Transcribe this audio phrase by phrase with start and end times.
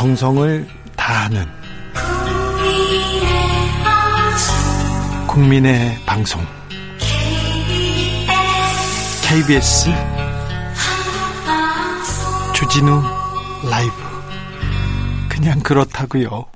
[0.00, 1.46] 정성을 다하는
[5.26, 6.40] 국민의 방송.
[9.22, 9.90] KBS.
[12.54, 13.02] 주진우
[13.68, 13.92] 라이브.
[15.28, 16.46] 그냥 그렇다고요.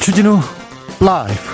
[0.00, 0.40] 주진우
[1.00, 1.51] 라이브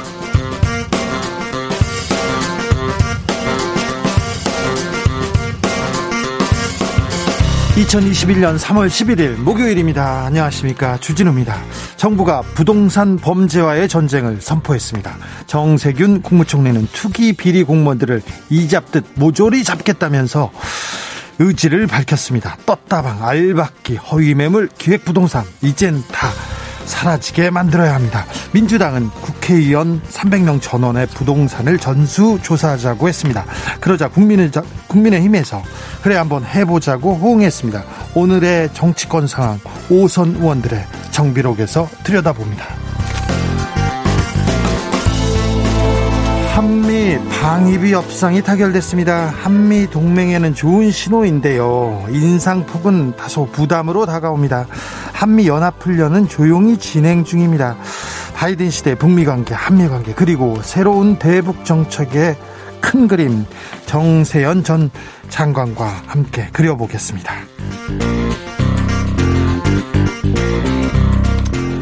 [7.78, 10.24] 2021년 3월 11일 목요일입니다.
[10.27, 10.98] 안녕하십니까.
[10.98, 11.62] 주진우입니다.
[11.96, 15.16] 정부가 부동산 범죄와의 전쟁을 선포했습니다.
[15.46, 20.50] 정세균 국무총리는 투기 비리 공무원들을 이잡듯 모조리 잡겠다면서
[21.38, 22.56] 의지를 밝혔습니다.
[22.66, 26.33] 떴다방, 알박기, 허위매물, 기획부동산, 이젠 다
[26.88, 28.27] 사라지게 만들어야 합니다.
[28.52, 33.44] 민주당은 국회의원 300명 전원의 부동산을 전수조사하자고 했습니다.
[33.81, 34.50] 그러자 국민의,
[34.89, 35.62] 국민의힘에서
[36.03, 37.84] 그래 한번 해보자고 호응했습니다.
[38.14, 42.88] 오늘의 정치권 상황 5선 의원들의 정비록에서 들여다봅니다.
[47.41, 49.27] 방위비 협상이 타결됐습니다.
[49.27, 52.06] 한미 동맹에는 좋은 신호인데요.
[52.10, 54.66] 인상폭은 다소 부담으로 다가옵니다.
[55.12, 57.77] 한미 연합훈련은 조용히 진행 중입니다.
[58.34, 62.36] 바이든 시대 북미 관계, 한미 관계, 그리고 새로운 대북 정책의
[62.80, 63.44] 큰 그림
[63.86, 64.91] 정세현 전
[65.28, 67.34] 장관과 함께 그려보겠습니다.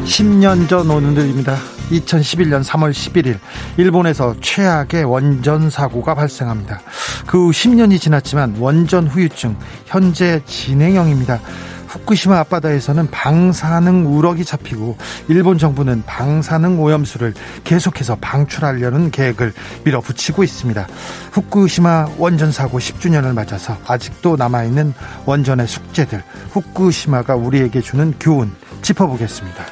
[0.05, 1.76] 10년 전 오늘입니다.
[1.91, 3.39] 2011년 3월 11일
[3.77, 6.81] 일본에서 최악의 원전 사고가 발생합니다.
[7.25, 11.39] 그 후 10년이 지났지만 원전 후유증 현재 진행형입니다.
[11.87, 14.97] 후쿠시마 앞바다에서는 방사능 우럭이 잡히고
[15.29, 19.53] 일본 정부는 방사능 오염수를 계속해서 방출하려는 계획을
[19.85, 20.87] 밀어붙이고 있습니다.
[21.31, 24.93] 후쿠시마 원전 사고 10주년을 맞아서 아직도 남아있는
[25.25, 28.51] 원전의 숙제들, 후쿠시마가 우리에게 주는 교훈
[28.81, 29.63] 짚어보겠습니다.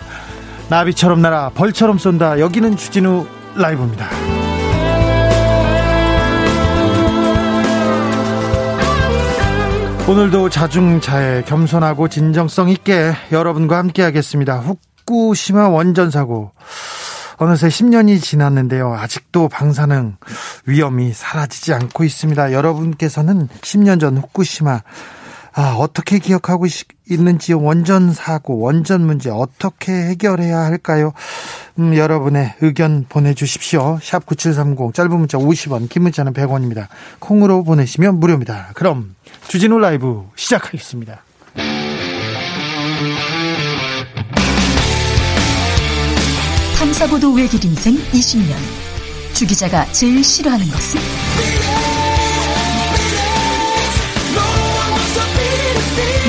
[0.69, 2.39] 나비처럼 날아 벌처럼 쏜다.
[2.39, 4.07] 여기는 주진우 라이브입니다.
[10.07, 14.59] 오늘도 자중자애 겸손하고 진정성 있게 여러분과 함께 하겠습니다.
[14.59, 16.51] 후쿠시마 원전 사고
[17.37, 18.93] 어느새 10년이 지났는데요.
[18.93, 20.17] 아직도 방사능
[20.65, 22.53] 위험이 사라지지 않고 있습니다.
[22.53, 24.81] 여러분께서는 10년 전 후쿠시마
[25.53, 26.65] 아, 어떻게 기억하고
[27.09, 31.13] 있는지 원전 사고, 원전 문제 어떻게 해결해야 할까요?
[31.79, 33.99] 음, 여러분의 의견 보내주십시오.
[34.01, 36.87] 샵 9730, 짧은 문자 50원, 긴 문자는 100원입니다.
[37.19, 38.71] 콩으로 보내시면 무료입니다.
[38.73, 39.15] 그럼
[39.47, 41.21] 주진우 라이브 시작하겠습니다.
[46.77, 48.55] 탐사보도 외길 인생 20년.
[49.33, 51.74] 주 기자가 제일 싫어하는 것은?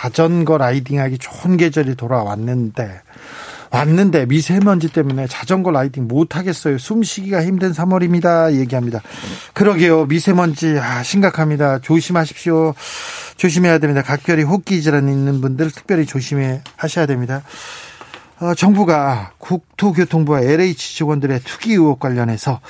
[0.00, 3.00] 자전거 라이딩하기 좋은 계절이 돌아왔는데
[3.70, 6.78] 왔는데 미세먼지 때문에 자전거 라이딩 못 하겠어요.
[6.78, 8.54] 숨쉬기가 힘든 3월입니다.
[8.54, 9.02] 얘기합니다.
[9.54, 10.06] 그러게요.
[10.06, 11.80] 미세먼지 아, 심각합니다.
[11.80, 12.74] 조심하십시오.
[13.36, 14.02] 조심해야 됩니다.
[14.02, 17.42] 각별히 호흡기 질환 있는 분들 특별히 조심해 하셔야 됩니다.
[18.38, 22.60] 어, 정부가 국토교통부와 LH 직원들의 투기 의혹 관련해서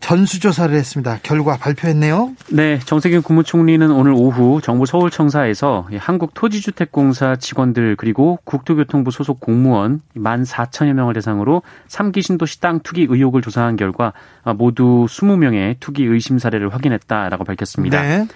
[0.00, 1.18] 전수조사를 했습니다.
[1.22, 2.32] 결과 발표했네요.
[2.50, 10.94] 네, 정세균 국무총리는 오늘 오후 정부 서울청사에서 한국토지주택공사 직원들 그리고 국토교통부 소속 공무원 1만 4천여
[10.94, 14.12] 명을 대상으로 3기 신도시 땅 투기 의혹을 조사한 결과
[14.56, 18.02] 모두 20명의 투기 의심 사례를 확인했다라고 밝혔습니다.
[18.02, 18.26] 네.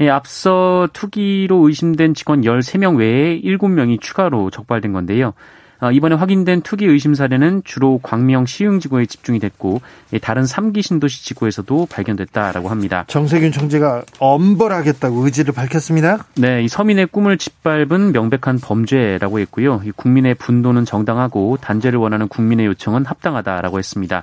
[0.00, 5.34] 예, 앞서 투기로 의심된 직원 13명 외에 7명이 추가로 적발된 건데요.
[5.82, 9.80] 어, 이번에 확인된 투기 의심 사례는 주로 광명 시흥 지구에 집중이 됐고
[10.22, 13.04] 다른 3기 신도시 지구에서도 발견됐다라고 합니다.
[13.08, 16.24] 정세균 총재가 엄벌하겠다고 의지를 밝혔습니다.
[16.36, 19.82] 네, 이 서민의 꿈을 짓밟은 명백한 범죄라고 했고요.
[19.96, 24.22] 국민의 분노는 정당하고 단죄를 원하는 국민의 요청은 합당하다라고 했습니다.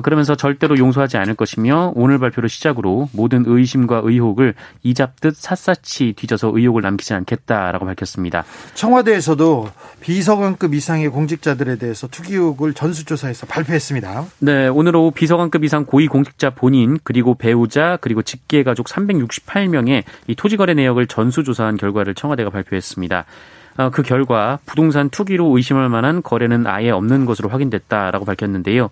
[0.00, 6.82] 그러면서 절대로 용서하지 않을 것이며 오늘 발표를 시작으로 모든 의심과 의혹을 이잡듯 샅샅이 뒤져서 의혹을
[6.82, 8.44] 남기지 않겠다라고 밝혔습니다.
[8.74, 14.24] 청와대에서도 비서관급 이상의 공직자들에 대해서 투기 의혹을 전수조사해서 발표했습니다.
[14.40, 20.34] 네, 오늘 오후 비서관급 이상 고위 공직자 본인 그리고 배우자 그리고 직계 가족 368명의 이
[20.34, 23.24] 토지거래 내역을 전수조사한 결과를 청와대가 발표했습니다.
[23.78, 28.90] 어, 그 결과 부동산 투기로 의심할 만한 거래는 아예 없는 것으로 확인됐다라고 밝혔는데요.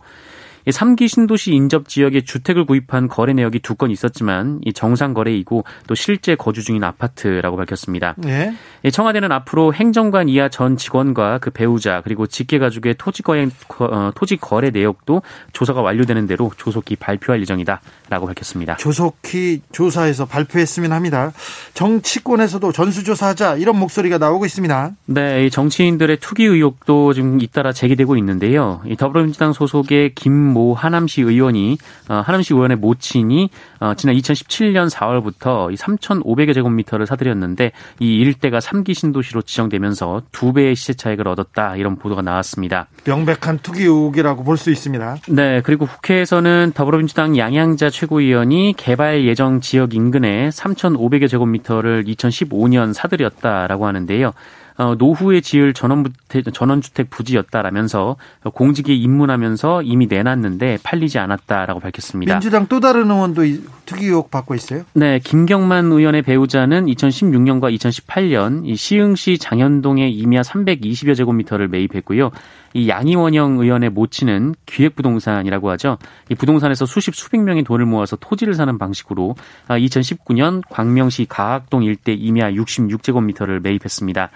[0.70, 5.94] 3기 신도시 인접 지역에 주택을 구입한 거래 내역이 두 건 있었지만 이 정상 거래이고 또
[5.94, 8.14] 실제 거주 중인 아파트라고 밝혔습니다.
[8.16, 8.54] 네.
[8.90, 13.46] 청와대는 앞으로 행정관 이하 전 직원과 그 배우자 그리고 직계 가족의 토지 거래
[13.80, 15.20] 어, 토지 거래 내역도
[15.52, 18.76] 조사가 완료되는 대로 조속히 발표할 예정이다라고 밝혔습니다.
[18.76, 21.32] 조속히 조사해서 발표했으면 합니다.
[21.74, 24.92] 정치권에서도 전수조사하자 이런 목소리가 나오고 있습니다.
[25.06, 28.80] 네, 정치인들의 투기 의혹도 지금 잇따라 제기되고 있는데요.
[28.98, 31.76] 더불어민주당 소속의 김모 하남시 의원이
[32.08, 33.50] 어, 하남시 의원의 모친이
[33.81, 40.94] 어, 지난 2017년 4월부터 3,500여 제곱미터를 사들였는데 이 일대가 3기 신도시로 지정되면서 두 배의 시세
[40.94, 42.87] 차익을 얻었다 이런 보도가 나왔습니다.
[43.05, 45.17] 명백한 투기 의혹이라고 볼 수 있습니다.
[45.29, 54.32] 네, 그리고 국회에서는 더불어민주당 양양자 최고위원이 개발 예정 지역 인근에 3,500여 제곱미터를 2015년 사들였다라고 하는데요.
[54.78, 58.17] 어, 노후에 지을 전원주택, 전원주택 부지였다라면서
[58.52, 62.34] 공직에 입문하면서 이미 내놨는데 팔리지 않았다라고 밝혔습니다.
[62.34, 63.43] 민주당 또 다른 의원도
[63.87, 64.84] 특기 의혹 받고 있어요?
[64.93, 72.31] 네, 김경만 의원의 배우자는 2016년과 2018년 이 시흥시 장현동에 임야 320여 제곱미터를 매입했고요.
[72.75, 75.96] 이 양희원영 의원의 모친은 기획부동산이라고 하죠.
[76.29, 79.34] 이 부동산에서 수십 수백 명의 돈을 모아서 토지를 사는 방식으로
[79.69, 84.31] 2019년 광명시 가학동 일대 임야 66제곱미터를 매입했습니다.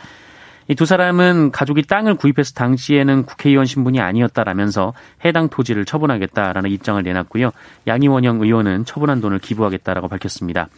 [0.71, 4.95] 이 두 사람은 가족이 땅을 구입해서 당시에는 국회의원 신분이 아니었다라면서
[5.25, 7.51] 해당 토지를 처분하겠다라는 입장을 내놨고요.
[7.89, 10.69] 양희원영 의원은 처분한 돈을 기부하겠다라고 밝혔습니다.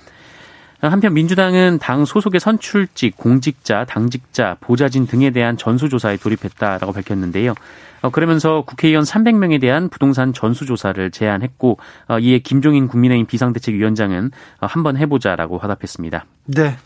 [0.80, 7.54] 한편 민주당은 당 소속의 선출직, 공직자, 당직자, 보좌진 등에 대한 전수조사에 돌입했다라고 밝혔는데요.
[8.00, 11.78] 어, 그러면서 국회의원 300명에 대한 부동산 전수조사를 제안했고
[12.08, 14.30] 어, 이에 김종인 국민의힘 비상대책위원장은
[14.60, 16.24] 어, 한번 해보자라고 화답했습니다.
[16.46, 16.76] 네.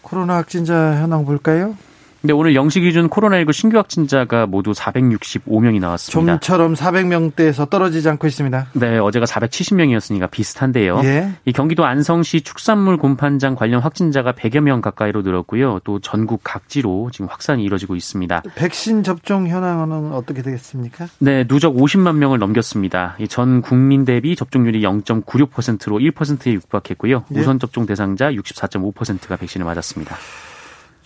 [0.00, 1.76] 코로나 확진자 현황 볼까요?
[2.20, 6.32] 근데 오늘 영시 기준 코로나19 신규 확진자가 모두 465명이 나왔습니다.
[6.34, 8.66] 좀처럼 400명대에서 떨어지지 않고 있습니다.
[8.74, 11.00] 네, 어제가 470명이었으니까 비슷한데요.
[11.04, 11.32] 예.
[11.46, 15.80] 이 경기도 안성시 축산물 곰판장 관련 확진자가 100여 명 가까이로 늘었고요.
[15.84, 18.42] 또 전국 각지로 지금 확산이 이뤄지고 있습니다.
[18.54, 21.06] 백신 접종 현황은 어떻게 되겠습니까?
[21.20, 23.16] 네, 누적 50만 명을 넘겼습니다.
[23.30, 27.24] 전 국민 대비 접종률이 0.96%로 1%에 육박했고요.
[27.34, 27.40] 예.
[27.40, 30.16] 우선 접종 대상자 64.5%가 백신을 맞았습니다.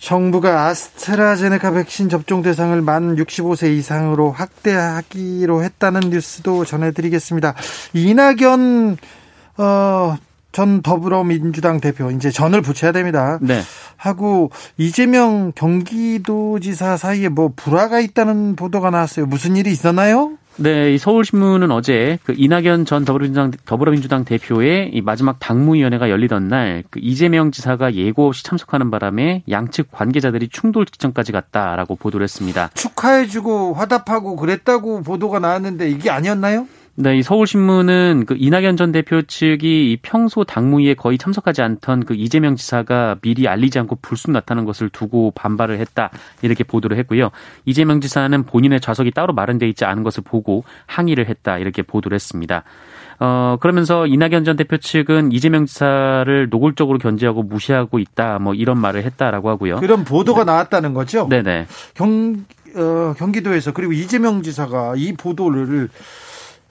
[0.05, 7.55] 정부가 아스트라제네카 백신 접종 대상을 만 65세 이상으로 확대하기로 했다는 뉴스도 전해드리겠습니다.
[7.93, 8.97] 이낙연
[9.57, 10.15] 어,
[10.51, 13.39] 전 더불어민주당 대표 이제 전을 붙여야 됩니다.
[13.41, 13.61] 네.
[13.97, 19.25] 하고 이재명 경기도지사 사이에 뭐 불화가 있다는 보도가 나왔어요.
[19.25, 20.37] 무슨 일이 있었나요?
[20.57, 26.83] 네, 이 서울신문은 어제 그 이낙연 전 더불어민주당, 더불어민주당 대표의 이 마지막 당무위원회가 열리던 날
[26.89, 32.69] 그 이재명 지사가 예고 없이 참석하는 바람에 양측 관계자들이 충돌 직전까지 갔다라고 보도를 했습니다.
[32.73, 36.67] 축하해주고 화답하고 그랬다고 보도가 나왔는데 이게 아니었나요?
[36.97, 42.55] 네, 이 서울신문은 그 이낙연 전 대표 측이 평소 당무위에 거의 참석하지 않던 그 이재명
[42.55, 46.09] 지사가 미리 알리지 않고 불쑥 나타난 것을 두고 반발을 했다
[46.41, 47.31] 이렇게 보도를 했고요.
[47.65, 52.63] 이재명 지사는 본인의 좌석이 따로 마련돼 있지 않은 것을 보고 항의를 했다 이렇게 보도를 했습니다.
[53.19, 59.03] 어, 그러면서 이낙연 전 대표 측은 이재명 지사를 노골적으로 견제하고 무시하고 있다, 뭐 이런 말을
[59.03, 59.79] 했다라고 하고요.
[59.79, 60.51] 그런 보도가 네.
[60.51, 61.27] 나왔다는 거죠?
[61.29, 61.67] 네네.
[61.93, 65.89] 경, 어, 경기도에서 그리고 이재명 지사가 이 보도를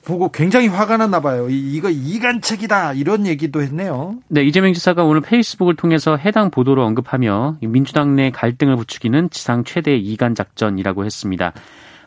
[0.04, 1.48] 보고 굉장히 화가 났나 봐요.
[1.48, 4.16] 이거 이간책이다 이런 얘기도 했네요.
[4.28, 9.96] 네, 이재명 지사가 오늘 페이스북을 통해서 해당 보도를 언급하며 민주당 내 갈등을 부추기는 지상 최대
[9.96, 11.52] 이간 작전이라고 했습니다.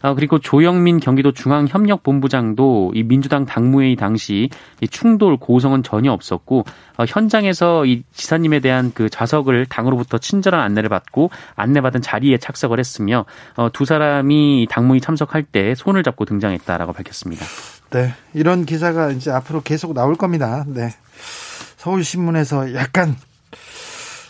[0.02, 4.50] 아, 그리고 조영민 경기도 중앙협력본부장도 이 민주당 당무회의 당시
[4.82, 6.66] 이 충돌 고성은 전혀 없었고
[6.98, 13.26] 어, 현장에서 이 지사님에 대한 그 좌석을 당으로부터 친절한 안내를 받고 안내받은 자리에 착석을 했으며
[13.56, 17.46] 어, 두 사람이 당무회 참석할 때 손을 잡고 등장했다라고 밝혔습니다.
[17.92, 20.66] 네, 이런 기사가 이제 앞으로 계속 나올 겁니다.
[20.68, 20.94] 네,
[21.78, 23.16] 서울신문에서 약간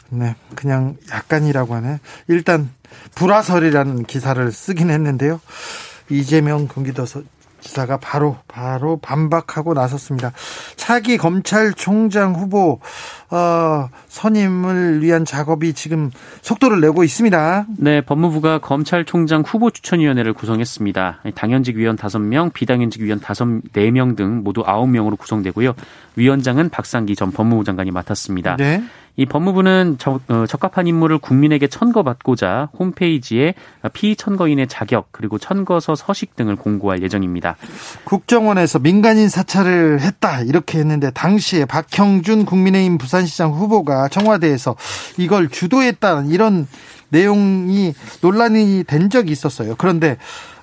[0.10, 2.00] 네, 그냥 약간이라고 하네.
[2.28, 2.70] 일단
[3.16, 5.42] 불화설이라는 기사를 쓰긴 했는데요.
[6.10, 7.06] 이재명 경기도
[7.60, 10.32] 지사가 바로 바로 반박하고 나섰습니다.
[10.76, 12.80] 차기 검찰총장 후보
[13.30, 16.12] 어, 선임을 위한 작업이 지금
[16.42, 17.66] 속도를 내고 있습니다.
[17.78, 21.22] 네, 법무부가 검찰총장 후보 추천위원회를 구성했습니다.
[21.36, 25.74] 당연직 위원 5명, 비당연직 위원 5, 4명 등 모두 9명으로 구성되고요.
[26.16, 28.56] 위원장은 박상기 전 법무부 장관이 맡았습니다.
[28.58, 28.84] 네.
[29.18, 33.56] 이 법무부는 적, 어, 적합한 인물을 국민에게 천거받고자 홈페이지에
[33.92, 37.58] 피천거인의 자격 그리고 천거서 서식 등을 공고할 예정입니다.
[38.04, 44.76] 국정원에서 민간인 사찰을 했다 이렇게 했는데 당시에 박형준 국민의힘 부산시장 후보가 청와대에서
[45.18, 46.68] 이걸 주도했다 이런
[47.10, 49.76] 내용이 논란이 된 적이 있었어요.
[49.78, 50.18] 그런데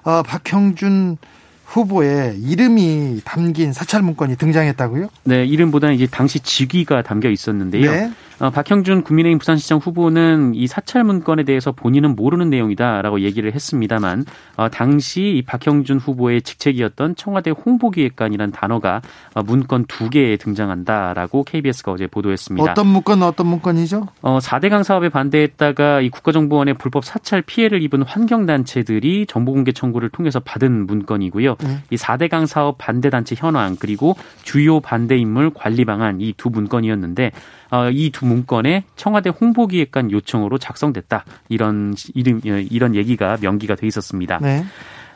[0.04, 1.16] 어, 박형준
[1.64, 5.08] 후보의 이름이 담긴 사찰 문건이 등장했다고요?
[5.24, 7.90] 네, 이름보다는 이제 당시 직위가 담겨 있었는데요.
[7.90, 8.12] 네.
[8.40, 14.24] 어, 박형준 국민의힘 부산시장 후보는 이 사찰 문건에 대해서 본인은 모르는 내용이다라고 얘기를 했습니다만
[14.56, 19.00] 어, 당시 이 박형준 후보의 직책이었던 청와대 홍보기획관이라는 단어가
[19.34, 22.72] 어, 문건 두 개에 등장한다라고 KBS가 어제 보도했습니다.
[22.72, 24.06] 어떤 문건 어떤 문건이죠?
[24.22, 30.86] 어, 4대강 사업에 반대했다가 이 국가정보원의 불법 사찰 피해를 입은 환경단체들이 정보공개 청구를 통해서 받은
[30.86, 31.56] 문건이고요.
[31.62, 31.78] 네.
[31.90, 37.63] 이 4대강 사업 반대단체 현황 그리고 주요 반대 인물 관리 방안 이 두 문건이었는데 어,
[37.92, 41.24] 이 두 문건에 청와대 홍보기획관 요청으로 작성됐다.
[41.48, 44.38] 이런 이름 어, 이런 얘기가 명기가 돼 있었습니다.
[44.40, 44.64] 네.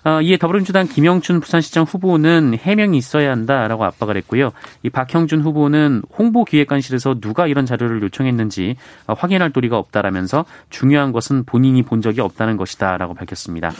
[0.05, 4.52] 어, 이에 더불어민주당 김영춘 부산시장 후보는 해명이 있어야 한다라고 압박을 했고요.
[4.83, 8.76] 이 박형준 후보는 홍보기획관실에서 누가 이런 자료를 요청했는지
[9.07, 13.73] 어, 확인할 도리가 없다라면서 중요한 것은 본인이 본 적이 없다는 것이다라고 밝혔습니다.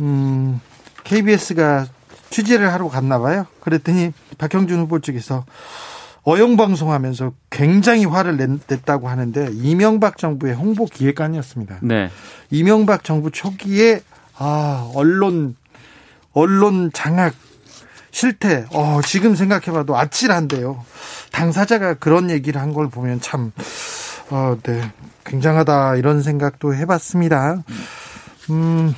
[0.00, 0.60] 음,
[1.02, 1.86] KBS가
[2.30, 3.46] 취재를 하러 갔나 봐요.
[3.60, 5.44] 그랬더니 박형준 후보 측에서
[6.24, 11.78] 어용방송하면서 굉장히 화를 냈다고 하는데 이명박 정부의 홍보 기획관이었습니다.
[11.82, 12.10] 네.
[12.50, 14.00] 이명박 정부 초기에
[14.36, 15.56] 아 언론
[16.32, 17.34] 언론 장악
[18.10, 18.64] 실태.
[18.72, 20.84] 어 지금 생각해봐도 아찔한데요.
[21.32, 23.52] 당사자가 그런 얘기를 한 걸 보면 참
[24.30, 24.80] 어, 네.
[25.24, 27.62] 굉장하다 이런 생각도 해봤습니다.
[28.50, 28.94] 음,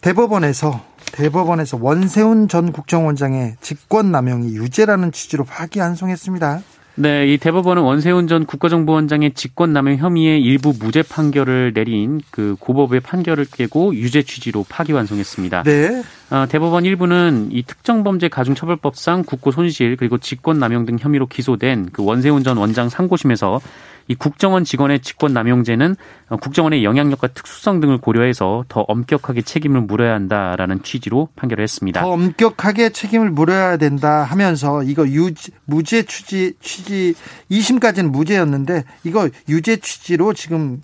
[0.00, 6.62] 대법원에서 대법원에서 원세훈 전 국정원장의 직권남용이 유죄라는 취지로 파기환송했습니다.
[6.96, 13.46] 네, 이 대법원은 원세훈 전 국가정보원장의 직권남용 혐의의 일부 무죄 판결을 내린 그 고법의 판결을
[13.50, 15.64] 깨고 유죄 취지로 파기환송했습니다.
[15.64, 16.02] 네.
[16.30, 22.44] 어, 대법원 일부는 이 특정범죄 가중처벌법상 국고 손실 그리고 직권남용 등 혐의로 기소된 그 원세훈
[22.44, 23.60] 전 원장 상고심에서
[24.08, 25.96] 이 국정원 직원의 직권 남용죄는
[26.28, 32.02] 어, 국정원의 영향력과 특수성 등을 고려해서 더 엄격하게 책임을 물어야 한다라는 취지로 판결을 했습니다.
[32.02, 37.14] 더 엄격하게 책임을 물어야 된다 하면서 이거 유지, 무죄 취지 취지
[37.50, 40.80] 2심까지는 무죄였는데 이거 유죄 취지로 지금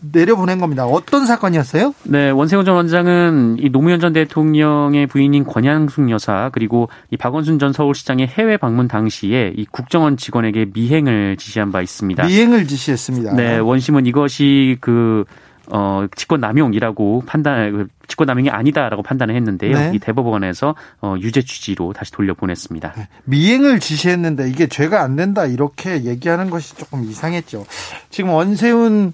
[0.00, 0.86] 내려보낸 겁니다.
[0.86, 1.94] 어떤 사건이었어요?
[2.04, 7.72] 네, 원세훈 전 원장은 이 노무현 전 대통령의 부인인 권양숙 여사 그리고 이 박원순 전
[7.72, 12.26] 서울시장의 해외 방문 당시에 이 국정원 직원에게 미행을 지시한 바 있습니다.
[12.26, 13.34] 미행을 지시했습니다.
[13.34, 15.24] 네, 원심은 이것이 그
[15.68, 19.76] 어, 직권 남용이라고 판단, 그 직권 남용이 아니다라고 판단을 했는데요.
[19.76, 19.90] 네.
[19.94, 22.92] 이 대법원에서 어, 유죄 취지로 다시 돌려보냈습니다.
[22.96, 23.08] 네.
[23.24, 27.66] 미행을 지시했는데 이게 죄가 안 된다 이렇게 얘기하는 것이 조금 이상했죠.
[28.10, 29.12] 지금 원세훈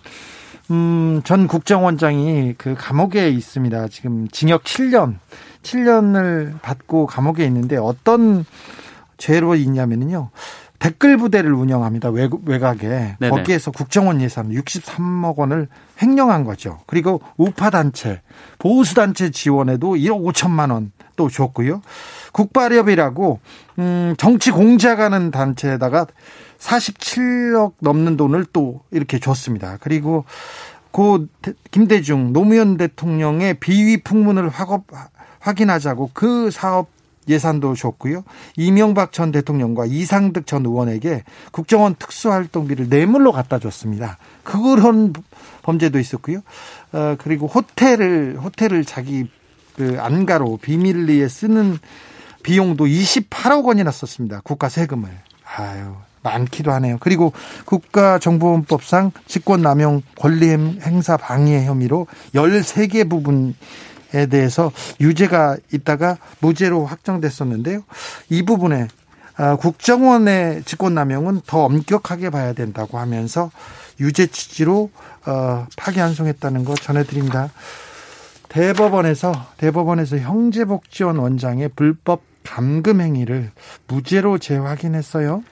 [0.73, 3.89] 음, 전 국정원장이 그 감옥에 있습니다.
[3.89, 5.19] 지금 징역 7년,
[5.63, 8.47] 7년을 받고 감옥에 있는데 어떤
[9.19, 10.31] 죄로 있냐면요.
[10.79, 12.09] 댓글 부대를 운영합니다.
[12.11, 13.17] 외곽에.
[13.21, 13.29] 네네.
[13.29, 15.69] 거기에서 국정원 예산 63억 원을
[16.03, 16.81] 횡령한 거죠.
[16.87, 18.23] 그리고 우파단체,
[18.59, 21.83] 보수단체 지원에도 1억 5천만 원 또 줬고요.
[22.33, 23.41] 국발협이라고,
[23.79, 26.07] 음, 정치 공작하는 단체에다가
[26.63, 29.79] 47억 넘는 돈을 또 이렇게 줬습니다.
[29.81, 30.25] 그리고
[30.91, 31.27] 고
[31.71, 34.85] 김대중 노무현 대통령의 비위 풍문을 확업,
[35.41, 36.89] 확인하자고 그 사업
[37.29, 38.25] 예산도 줬고요.
[38.57, 44.19] 이명박 전 대통령과 이상득 전 의원에게 국정원 특수활동비를 뇌물로 갖다 줬습니다.
[44.43, 45.13] 그런
[45.63, 46.41] 범죄도 있었고요.
[46.93, 49.29] 어, 그리고 호텔을 호텔을 자기
[49.77, 51.79] 그 안가로 비밀리에 쓰는
[52.43, 54.41] 비용도 28억 원이나 썼습니다.
[54.43, 55.09] 국가 세금을.
[55.57, 56.97] 아유, 많기도 하네요.
[57.01, 57.33] 그리고
[57.65, 63.55] 국가정보원법상 직권남용 권리 행사 방해 혐의로 13개 부분
[64.15, 67.83] 에 대해서 유죄가 있다가 무죄로 확정됐었는데요.
[68.29, 68.89] 이 부분에
[69.37, 73.51] 아, 국정원의 직권남용은 더 엄격하게 봐야 된다고 하면서
[74.01, 74.91] 유죄 취지로
[75.25, 77.51] 어, 파기환송했다는 거 전해드립니다.
[78.49, 83.51] 대법원에서 대법원에서 형제복지원 원장의 불법 감금 행위를
[83.89, 85.43] 무죄로 재확인했어요.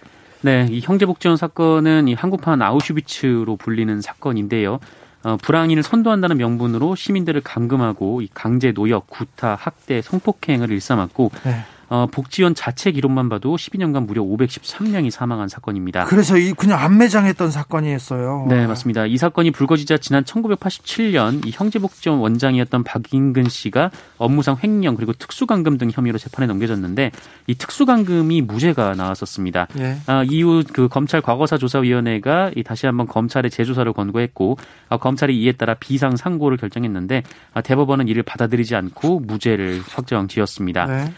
[0.42, 4.80] 네, 이 형제복지원 사건은 이 한국판 아우슈비츠로 불리는 사건인데요.
[5.22, 11.64] 어, 불황인을 선도한다는 명분으로 시민들을 감금하고 이 강제 노역, 구타, 학대, 성폭행을 일삼았고 네.
[11.90, 16.04] 어, 복지원 자체 기록만 봐도 12년간 무려 513명이 사망한 사건입니다.
[16.04, 18.46] 그래서 이 그냥 안 매장했던 사건이었어요.
[18.48, 19.06] 네, 맞습니다.
[19.06, 25.90] 이 사건이 불거지자 지난 1987년 이 형제복지원 원장이었던 박인근 씨가 업무상 횡령 그리고 특수감금 등
[25.92, 27.10] 혐의로 재판에 넘겨졌는데
[27.48, 29.66] 이 특수감금이 무죄가 나왔었습니다.
[29.80, 29.96] 예.
[30.06, 34.58] 아, 이후 그 검찰 과거사 조사위원회가 이 다시 한번 검찰의 재조사를 권고했고
[34.90, 40.86] 아, 검찰이 이에 따라 비상 상고를 결정했는데 아, 대법원은 이를 받아들이지 않고 무죄를 확정 지었습니다.
[40.86, 41.12] 네.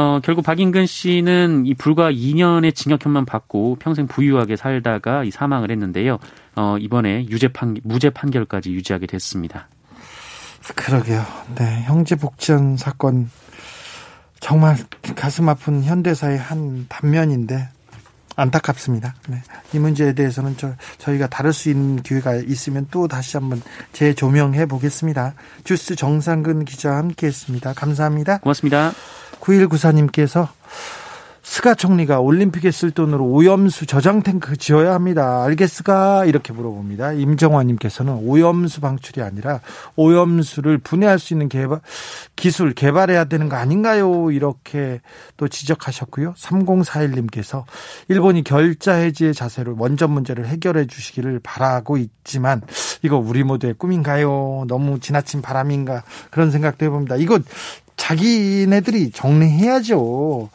[0.00, 6.18] 어, 결국 박인근 씨는 이 불과 2년의 징역형만 받고 평생 부유하게 살다가 이 사망을 했는데요.
[6.56, 9.68] 어, 이번에 유죄 판, 무죄 판결까지 유지하게 됐습니다.
[10.74, 11.22] 그러게요.
[11.56, 11.82] 네.
[11.82, 13.30] 형제복지원 사건
[14.40, 14.78] 정말
[15.16, 17.68] 가슴 아픈 현대사의 한 단면인데
[18.36, 19.14] 안타깝습니다.
[19.28, 19.42] 네.
[19.74, 23.60] 이 문제에 대해서는 저, 저희가 다룰 수 있는 기회가 있으면 또 다시 한번
[23.92, 25.34] 재조명해 보겠습니다.
[25.64, 27.74] 주스 정상근 기자와 함께 했습니다.
[27.74, 28.38] 감사합니다.
[28.38, 28.92] 고맙습니다.
[29.40, 30.48] 9194님께서
[31.42, 35.42] 스가 총리가 올림픽에 쓸 돈으로 오염수 저장 탱크 지어야 합니다.
[35.44, 36.26] 알겠스가?
[36.26, 37.12] 이렇게 물어봅니다.
[37.14, 39.60] 임정화님께서는 오염수 방출이 아니라
[39.96, 41.80] 오염수를 분해할 수 있는 개발,
[42.36, 44.30] 기술 개발해야 되는 거 아닌가요?
[44.30, 45.00] 이렇게
[45.36, 46.34] 또 지적하셨고요.
[46.34, 47.64] 3041님께서
[48.08, 52.60] 일본이 결자 해지의 자세로 원전 문제를 해결해 주시기를 바라고 있지만
[53.02, 54.64] 이거 우리 모두의 꿈인가요?
[54.68, 56.02] 너무 지나친 바람인가?
[56.30, 57.16] 그런 생각도 해봅니다.
[57.16, 57.38] 이거
[57.96, 60.50] 자기네들이 정리해야죠.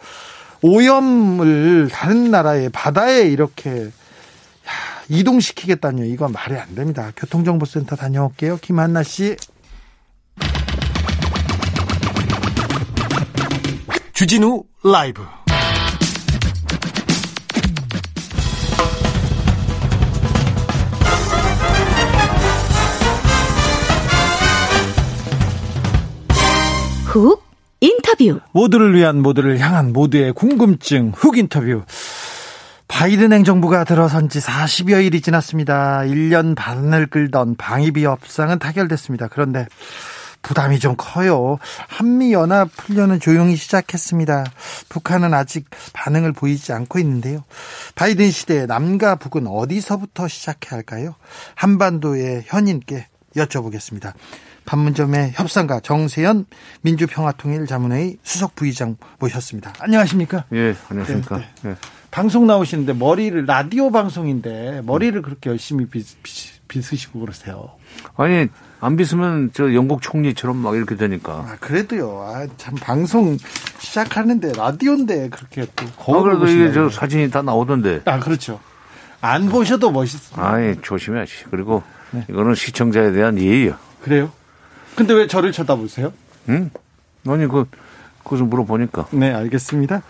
[0.62, 3.91] 오염을 다른 나라의 바다에 이렇게
[5.09, 6.03] 이동시키겠다뇨.
[6.05, 7.12] 이건 말이 안 됩니다.
[7.15, 8.57] 교통정보센터 다녀올게요.
[8.57, 9.35] 김한나 씨.
[14.13, 15.25] 주진우 라이브.
[27.05, 27.45] 훅
[27.79, 28.39] 인터뷰.
[28.51, 31.84] 모두를 위한 모두를 향한 모두의 궁금증 훅 인터뷰.
[32.88, 36.01] 바이든 행정부가 들어선 지 40여일이 지났습니다.
[36.01, 39.27] 1년 반을 끌던 방위비 협상은 타결됐습니다.
[39.27, 39.67] 그런데
[40.44, 41.58] 부담이 좀 커요.
[41.88, 44.46] 한미연합 훈련은 조용히 시작했습니다.
[44.89, 47.44] 북한은 아직 반응을 보이지 않고 있는데요.
[47.96, 51.15] 바이든 시대에 남과 북은 어디서부터 시작해야 할까요?
[51.55, 54.13] 한반도의 현인께 여쭤보겠습니다.
[54.65, 56.45] 판문점의 협상가 정세현
[56.81, 59.74] 민주평화통일자문회의 수석 부의장 모셨습니다.
[59.79, 60.45] 안녕하십니까?
[60.53, 61.38] 예, 안녕하십니까?
[61.38, 61.69] 네, 네.
[61.72, 61.75] 예.
[62.12, 66.06] 방송 나오시는데 머리를 라디오 방송인데 머리를 그렇게 열심히 빗,
[66.67, 67.71] 빗으시고 그러세요.
[68.15, 68.47] 아니
[68.80, 71.34] 안 빗으면 저 영국 총리처럼 막 이렇게 되니까.
[71.34, 72.21] 아, 그래도요.
[72.21, 73.38] 아, 참 방송
[73.80, 78.01] 시작하는데 라디오인데 그렇게 또 거울 아, 그래도 이게 저 사진이 다 나오던데.
[78.06, 78.60] 아 그렇죠.
[79.19, 80.45] 안 보셔도 멋있어요.
[80.45, 81.45] 아니 조심해야지.
[81.51, 82.25] 그리고 네.
[82.30, 83.75] 이거는 시청자에 대한 예의요.
[84.01, 84.32] 그래요?
[84.95, 86.13] 근데 왜 저를 쳐다보세요?
[86.49, 86.71] 응?
[87.27, 87.67] 아니, 그,
[88.23, 89.08] 그것을 물어보니까.
[89.12, 90.01] 네, 알겠습니다.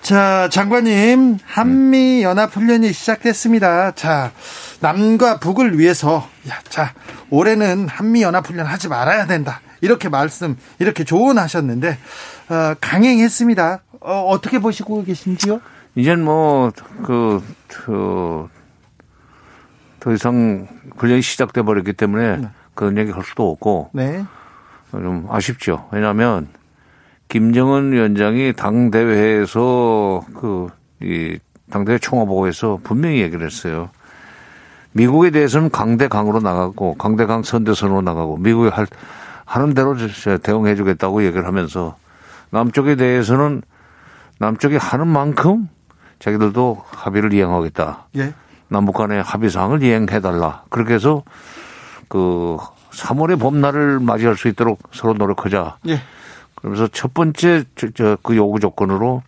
[0.00, 3.92] 자, 장관님, 한미 연합 훈련이 시작됐습니다.
[3.92, 4.32] 자,
[4.80, 6.94] 남과 북을 위해서, 야, 자,
[7.30, 9.60] 올해는 한미 연합 훈련 하지 말아야 된다.
[9.80, 11.98] 이렇게 말씀, 이렇게 조언하셨는데,
[12.48, 13.82] 어, 강행했습니다.
[14.00, 15.60] 어, 어떻게 보시고 계신지요?
[15.96, 16.72] 이젠 뭐,
[17.04, 18.48] 그, 그,
[20.00, 22.48] 더 이상 훈련이 시작돼 버렸기 때문에 네.
[22.78, 24.24] 그런 얘기 할 수도 없고 네.
[24.92, 25.88] 좀 아쉽죠.
[25.90, 26.46] 왜냐하면
[27.26, 31.40] 김정은 위원장이 당 대회에서 그이
[31.72, 33.90] 당대회 총화보고에서 분명히 얘기를 했어요.
[34.92, 38.86] 미국에 대해서는 강대 강으로 나가고 강대 강 선대선으로 나가고 미국이 할
[39.44, 39.96] 하는 대로
[40.44, 41.96] 대응해 주겠다고 얘기를 하면서
[42.50, 43.62] 남쪽에 대해서는
[44.38, 45.68] 남쪽이 하는 만큼
[46.20, 48.06] 자기들도 합의를 이행하겠다.
[48.18, 48.34] 예.
[48.68, 50.62] 남북 간의 합의 사항을 이행해 달라.
[50.68, 51.24] 그렇게 해서
[52.08, 52.56] 그
[52.90, 55.76] 3월의 봄날을 맞이할 수 있도록 서로 노력하자.
[55.88, 56.00] 예.
[56.54, 59.22] 그러면서 첫 번째 저, 저, 그 요구 조건으로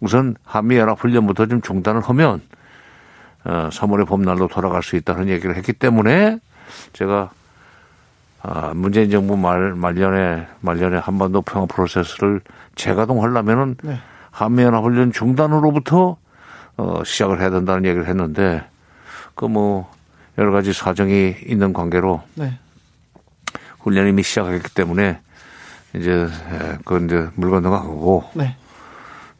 [0.00, 2.42] 우선 한미연합 훈련부터 좀 중단을 하면
[3.44, 6.38] 어, 3월의 봄날로 돌아갈 수 있다는 얘기를 했기 때문에
[6.92, 7.30] 제가
[8.42, 12.40] 아, 문재인 정부 말, 말년에, 말년에 한반도 평화 프로세스를
[12.76, 13.98] 재가동하려면은 네.
[14.30, 16.16] 한미연합 훈련 중단으로부터
[16.76, 18.64] 어, 시작을 해야 된다는 얘기를 했는데
[19.34, 19.90] 그 뭐
[20.38, 22.58] 여러 가지 사정이 있는 관계로 네.
[23.80, 25.20] 훈련이 이미 시작했기 때문에
[25.94, 26.28] 이제
[26.84, 28.56] 그건 이제 물 건너가고 네.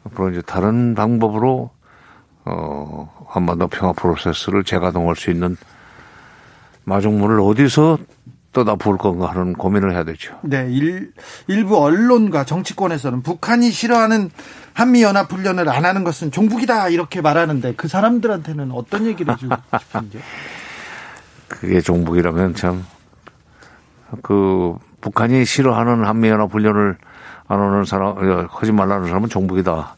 [0.05, 1.69] 앞으로 이제 다른 방법으로
[2.45, 5.57] 어 한반도 평화 프로세스를 재가동할 수 있는
[6.85, 7.97] 마중물을 어디서
[8.53, 10.35] 떠다 부을 건가 하는 고민을 해야 되죠.
[10.41, 11.11] 네, 일,
[11.47, 14.31] 일부 언론과 정치권에서는 북한이 싫어하는
[14.73, 20.19] 한미연합 훈련을 안 하는 것은 종북이다 이렇게 말하는데 그 사람들한테는 어떤 얘기를 해주고 싶은지?
[21.59, 22.85] 그게 종북이라면 참,
[24.21, 26.97] 그, 북한이 싫어하는 한미연합 훈련을
[27.47, 29.95] 안 오는 사람, 어, 하지 말라는 사람은 종북이다.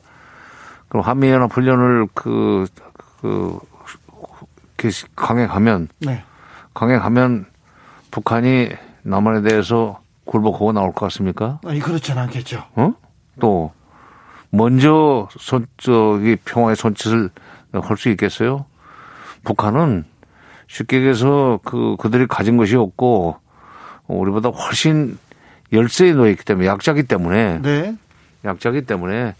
[0.87, 2.65] 그럼 한미연합 훈련을 그,
[3.21, 3.59] 그,
[5.15, 6.23] 강행하면, 네.
[6.73, 7.45] 강행하면
[8.11, 8.69] 북한이
[9.03, 11.59] 남한에 대해서 굴복하고 나올 것 같습니까?
[11.65, 12.63] 아니, 그렇지는 않겠죠.
[12.75, 12.93] 어?
[13.41, 13.73] 또,
[14.51, 17.29] 먼저 손, 저기 평화의 손짓을
[17.71, 18.65] 할 수 있겠어요?
[19.43, 20.05] 북한은
[20.69, 23.35] 쉽게 얘기해서 그, 그들이 가진 것이 없고,
[24.07, 25.17] 우리보다 훨씬
[25.73, 27.95] 열세에 놓여있기 때문에, 약자기 때문에, 네.
[28.45, 29.35] 약자기 때문에,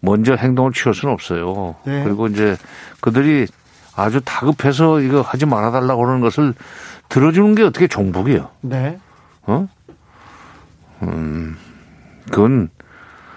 [0.00, 1.74] 먼저 행동을 취할 수는 없어요.
[1.84, 2.02] 네.
[2.04, 2.56] 그리고 이제
[3.00, 3.46] 그들이
[3.94, 6.54] 아주 다급해서 이거 하지 말아달라고 하는 것을
[7.08, 8.48] 들어주는 게 어떻게 종북이에요.
[8.62, 8.98] 네.
[9.42, 9.68] 어?
[11.02, 11.56] 음,
[12.30, 12.70] 그건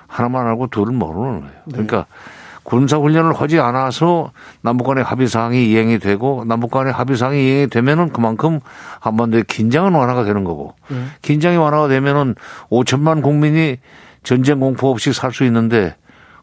[0.07, 1.53] 하나만 알고 둘은 모르는 거예요.
[1.65, 1.71] 네.
[1.71, 2.05] 그러니까
[2.63, 8.59] 군사훈련을 하지 않아서 남북 간의 합의사항이 이행이 되고 남북 간의 합의사항이 이행이 되면은 그만큼
[9.01, 10.97] 한반도의 긴장은 완화가 되는 거고 네.
[11.21, 12.35] 긴장이 완화가 되면은
[12.69, 13.77] 5천만 국민이
[14.23, 15.95] 전쟁 공포 없이 살 수 있는데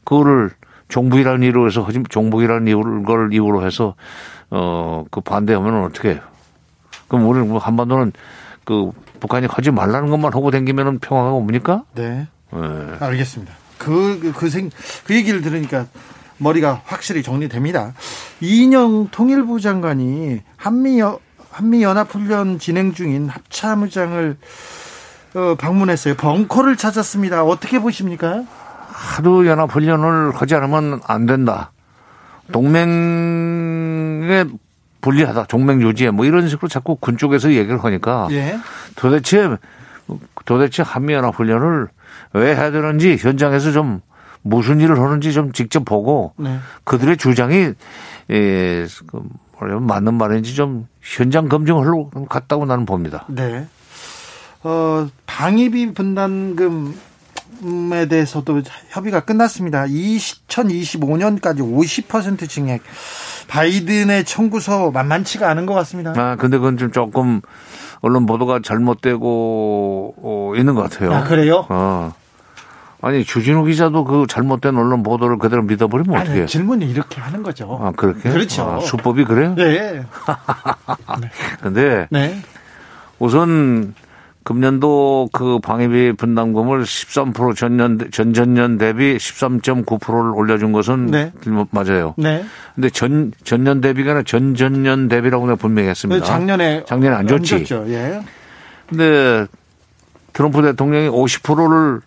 [0.05, 0.51] 그거를
[0.89, 3.95] 종북이라는 이유로 해서 종북이라는 이유를 걸 이유로 해서
[4.51, 6.21] 어 그 반대하면 어떻게 해요?
[7.09, 8.13] 그럼 우리는 뭐 한반도는
[8.65, 11.85] 그 북한이 하지 말라는 것만 하고 댕기면은 평화가 옵니까?
[11.95, 12.27] 네.
[12.53, 12.59] 네.
[13.01, 13.53] 알겠습니다.
[13.81, 14.71] 그, 그 생,
[15.05, 15.87] 그 얘기를 들으니까
[16.37, 17.95] 머리가 확실히 정리됩니다.
[18.41, 21.01] 이인영 통일부 장관이 한미,
[21.51, 24.37] 한미연합훈련 진행 중인 합참의장을
[25.35, 26.15] 어, 방문했어요.
[26.15, 27.45] 벙커를 찾았습니다.
[27.45, 28.45] 어떻게 보십니까?
[28.89, 31.73] 하루 연합 훈련을 하지 않으면 안 된다.
[32.53, 34.45] 동맹에
[35.01, 35.45] 불리하다.
[35.45, 38.59] 동맹 유지에 뭐 이런 식으로 자꾸 군 쪽에서 얘기를 하니까 예.
[38.97, 39.57] 도대체
[40.45, 41.89] 도대체 한미 연합 훈련을
[42.33, 44.01] 왜 해야 되는지 현장에서 좀
[44.43, 46.59] 무슨 일을 하는지 좀 직접 보고 네.
[46.85, 47.73] 그들의 주장이
[48.31, 49.23] 예, 그
[49.65, 53.27] 맞는 말인지 좀 현장 검증하러 갔다고 나는 봅니다.
[53.29, 53.67] 네.
[54.63, 56.95] 어, 방위비 분담금
[57.93, 59.85] 에 대해서도 협의가 끝났습니다.
[59.85, 62.83] 2025년까지 50% 증액.
[63.49, 66.15] 바이든의 청구서 만만치가 않은 것 같습니다.
[66.17, 67.43] 아, 근데 그건 좀 조금
[68.01, 71.13] 언론 보도가 잘못되고 어, 있는 것 같아요.
[71.13, 71.67] 아, 그래요?
[71.69, 72.13] 어.
[73.03, 76.47] 아니 주진우 기자도 그 잘못된 언론 보도를 그대로 믿어버리면 아니, 어떻게?
[76.47, 77.79] 질문이 이렇게 하는 거죠.
[77.81, 78.31] 아 그렇게?
[78.31, 78.63] 그렇죠.
[78.63, 79.55] 아, 수법이 그래요?
[79.57, 80.05] 네.
[81.63, 82.41] 근데 네.
[83.19, 83.95] 우선
[84.43, 91.33] 금년도 그 방위비 분담금을 13% 전년 전전년 대비 13.9%를 올려준 것은 네.
[91.71, 92.15] 맞아요.
[92.17, 92.45] 네.
[92.75, 96.25] 근데 전 전년 대비가 아니라 전전년 대비라고 내가 분명히 했습니다.
[96.25, 97.55] 작년에 작년에 안 줬지.
[97.55, 97.85] 안 줬죠.
[97.89, 98.21] 예.
[98.89, 99.47] 근데
[100.33, 102.01] 트럼프 대통령이 50%를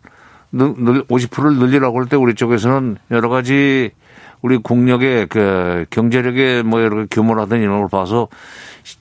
[0.54, 3.92] 50%를 늘리라고 할 때 우리 쪽에서는 여러 가지
[4.42, 8.28] 우리 국력의 그 경제력의 뭐 여러 규모라든 이런 걸 봐서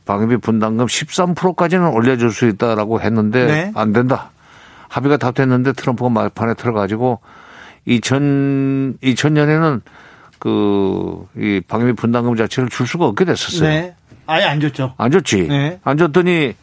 [0.07, 3.73] 방위비 분담금 13%까지는 올려줄 수 있다라고 했는데 네.
[3.75, 4.31] 안 된다.
[4.88, 7.21] 합의가 다 됐는데 트럼프가 말판에 들어가지고
[7.87, 9.81] 2000 2000년에는
[10.38, 13.69] 그 이 방위비 분담금 자체를 줄 수가 없게 됐었어요.
[13.69, 13.95] 네.
[14.27, 14.95] 아예 안 줬죠.
[14.97, 15.49] 안 줬지.
[15.49, 15.81] 네.
[15.83, 16.55] 안 줬더니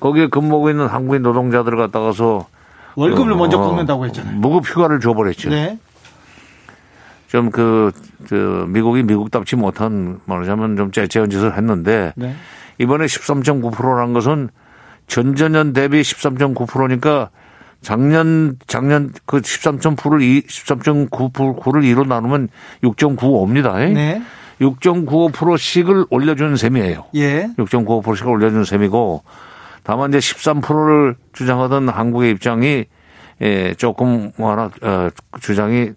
[0.00, 2.46] 거기에 근무하고 있는 한국인 노동자들 갖다가서
[2.94, 4.36] 월급을 그, 먼저 걷는다고 했잖아요.
[4.36, 5.50] 무급 휴가를 줘버렸죠.
[5.50, 5.78] 네.
[7.28, 7.92] 좀 그,
[8.28, 12.34] 그, 미국이 미국답지 못한 말하자면 좀 째째한 짓을 했는데 네.
[12.78, 14.50] 이번에 13.9%라는 것은
[15.06, 17.30] 전전년 대비 13.9%니까
[17.80, 22.48] 작년 작년 그 13.9를 13.9%를 2로 나누면
[22.82, 23.92] 6.95입니다.
[23.92, 24.22] 네.
[24.60, 27.06] 6.95%씩을 올려주는 셈이에요.
[27.16, 27.48] 예.
[27.58, 29.24] 6.95%씩을 올려주는 셈이고
[29.82, 32.84] 다만 이제 13%를 주장하던 한국의 입장이
[33.40, 35.90] 예, 조금 뭐 하나 어, 주장이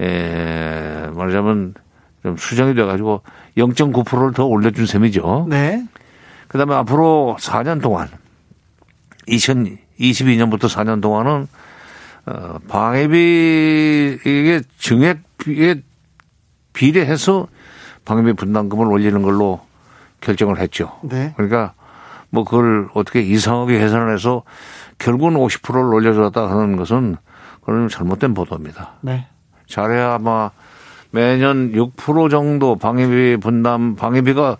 [0.00, 1.74] 예, 말하자면
[2.22, 3.22] 좀 수정이 돼가지고
[3.56, 5.46] 0.9%를 더 올려준 셈이죠.
[5.48, 5.86] 네.
[6.46, 8.08] 그 다음에 앞으로 4년 동안
[9.28, 11.48] 2022년부터 4년 동안은
[12.26, 15.82] 어, 방해비 이게 증액에
[16.72, 17.48] 비례해서
[18.04, 19.60] 방해비 분담금을 올리는 걸로
[20.20, 20.98] 결정을 했죠.
[21.02, 21.34] 네.
[21.36, 21.74] 그러니까
[22.30, 24.42] 뭐 그걸 어떻게 이상하게 계산을 해서
[24.98, 27.16] 결국은 50%를 올려줬다 하는 것은
[27.64, 28.94] 그런 잘못된 보도입니다.
[29.00, 29.26] 네.
[29.66, 30.50] 잘해야 아마
[31.10, 34.56] 매년 6% 정도 방위비 분담 방위비가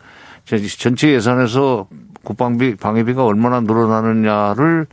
[0.78, 1.88] 전체 예산에서
[2.24, 4.87] 국방비 방위비가 얼마나 늘어나느냐를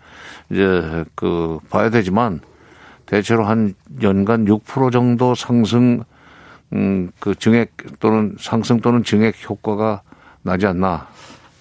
[0.50, 2.42] 이제 그 봐야 되지만
[3.06, 6.04] 대체로 한 연간 6% 정도 상승
[6.74, 10.02] 음 그 증액 또는 상승 또는 증액 효과가
[10.42, 11.08] 나지 않나.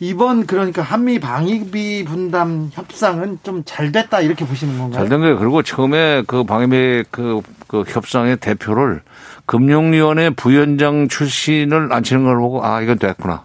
[0.00, 5.00] 이번 그러니까 한미 방위비 분담 협상은 좀 잘 됐다 이렇게 보시는 건가요?
[5.00, 5.38] 잘 된 거예요.
[5.38, 9.02] 그리고 처음에 그 방위비 그, 그 협상의 대표를
[9.46, 13.44] 금융위원회 부위원장 출신을 앉히는 걸 보고 아 이건 됐구나.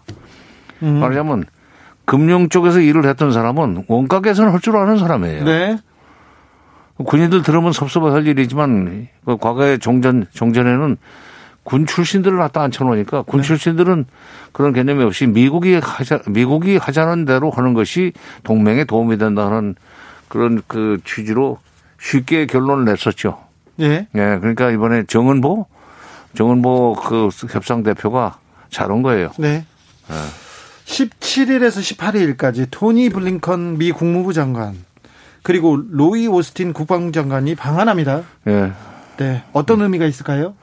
[0.84, 1.00] 음.
[1.00, 1.46] 말하자면
[2.06, 5.44] 금융 쪽에서 일을 했던 사람은 원가 개선을 할 줄 아는 사람이에요.
[5.46, 5.78] 네.
[6.98, 10.98] 군인들 들으면 섭섭할 일이지만 그 과거에 종전 종전에는
[11.70, 13.48] 군 출신들을 갖다 앉혀놓으니까 군 네.
[13.48, 14.06] 출신들은
[14.54, 18.12] 그런 개념이 없이 미국이 하자 미국이 하자는 대로 하는 것이
[18.44, 19.76] 동맹에 도움이 된다는
[20.30, 21.60] 그런 그 취지로
[22.02, 23.38] 쉽게 결론을 냈었죠.
[23.82, 24.08] 예.
[24.16, 24.38] 예.
[24.42, 25.68] 그러니까 이번에 정은보
[26.36, 28.40] 정은보 그 협상 대표가
[28.72, 29.30] 잘 온 거예요.
[29.38, 29.64] 네.
[30.10, 30.14] 예.
[30.86, 34.74] 17일에서 18일까지 토니 블링컨 미 국무부 장관
[35.44, 38.24] 그리고 로이 오스틴 국방부 장관이 방한합니다.
[38.48, 38.72] 예.
[39.18, 39.44] 네.
[39.54, 40.56] 어떤 의미가 있을까요?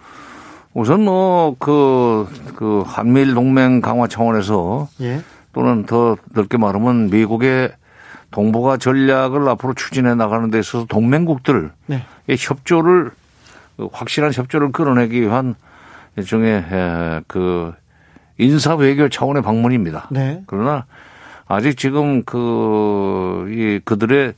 [0.77, 5.23] 우선 뭐, 그, 그, 한미일 동맹 강화 차원에서 예.
[5.55, 7.71] 또는 더 넓게 말하면 미국의
[8.31, 12.05] 동북아 전략을 앞으로 추진해 나가는 데 있어서 동맹국들의 네.
[12.29, 13.11] 협조를
[13.91, 15.55] 확실한 협조를 끌어내기 위한
[16.17, 17.73] 일종의 그
[18.37, 20.09] 인사 외교 차원의 방문입니다.
[20.11, 20.43] 네.
[20.47, 20.85] 그러나
[21.49, 24.35] 아직 지금 그, 이, 그들의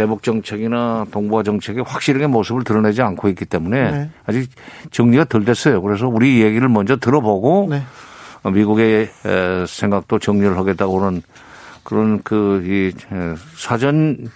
[0.00, 4.10] 대북 정책이나 동북아 정책의 확실하게 모습을 드러내지 않고 있기 때문에 네.
[4.24, 4.50] 아직
[4.90, 5.82] 정리가 덜 됐어요.
[5.82, 7.82] 그래서 우리 얘기를 먼저 들어보고 네.
[8.50, 9.10] 미국의
[9.68, 11.22] 생각도 정리를 하겠다고 하는
[11.84, 12.92] 그런 그 이
[13.56, 14.30] 사전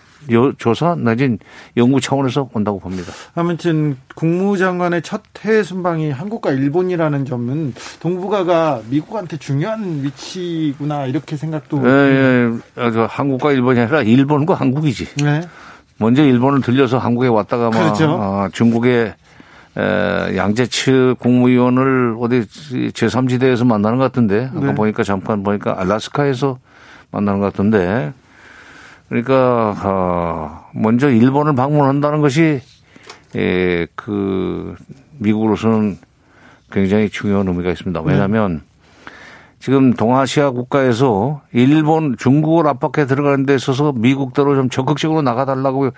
[0.59, 1.39] 조사 내진
[1.77, 3.13] 연구 차원에서 온다고 봅니다.
[3.35, 11.83] 아무튼 국무장관의 첫 해외 순방이 한국과 일본이라는 점은 동북아가 미국한테 중요한 위치구나 이렇게 생각도.
[11.85, 13.07] 예, 예.
[13.09, 15.07] 한국과 일본이 아니라 일본과 한국이지.
[15.23, 15.43] 네.
[15.99, 18.19] 먼저 일본을 들려서 한국에 왔다가 막 그렇죠.
[18.21, 19.15] 아, 중국의
[19.77, 24.75] 에, 양재 측 국무위원을 어디 제3지대에서 만나는 것 같은데 아까 네.
[24.75, 26.59] 보니까 잠깐 보니까 알라스카에서
[27.11, 28.13] 만나는 것 같은데
[29.15, 32.61] 그러니까 어, 먼저 일본을 방문한다는 것이
[33.37, 34.75] 예, 그
[35.19, 35.99] 미국으로서는
[36.73, 38.01] 굉장히 중요한 의미가 있습니다.
[38.01, 38.63] 왜냐하면
[39.61, 45.91] 지금 동아시아 국가에서 일본, 중국을 압박해 들어가는 데 있어서 미국대로 좀 적극적으로 나가달라고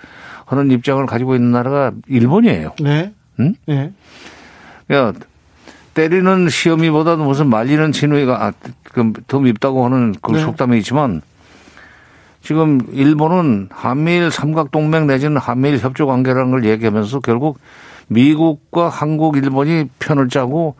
[0.45, 2.73] 하는 입장을 가지고 있는 나라가 일본이에요.
[2.79, 3.13] 네.
[3.39, 3.55] 응?
[3.65, 3.93] 네.
[4.93, 5.11] 야,
[5.95, 8.53] 때리는 시험이보다도 무슨 말리는 진우이가 아,
[9.25, 10.41] 더 밉다고 하는 그 네.
[10.41, 11.23] 속담이 있지만
[12.47, 17.59] 지금 일본은 한미일 삼각동맹 내지는 한미일 협조 관계라는 걸 얘기하면서 결국
[18.07, 20.77] 미국과 한국, 일본이 편을 짜고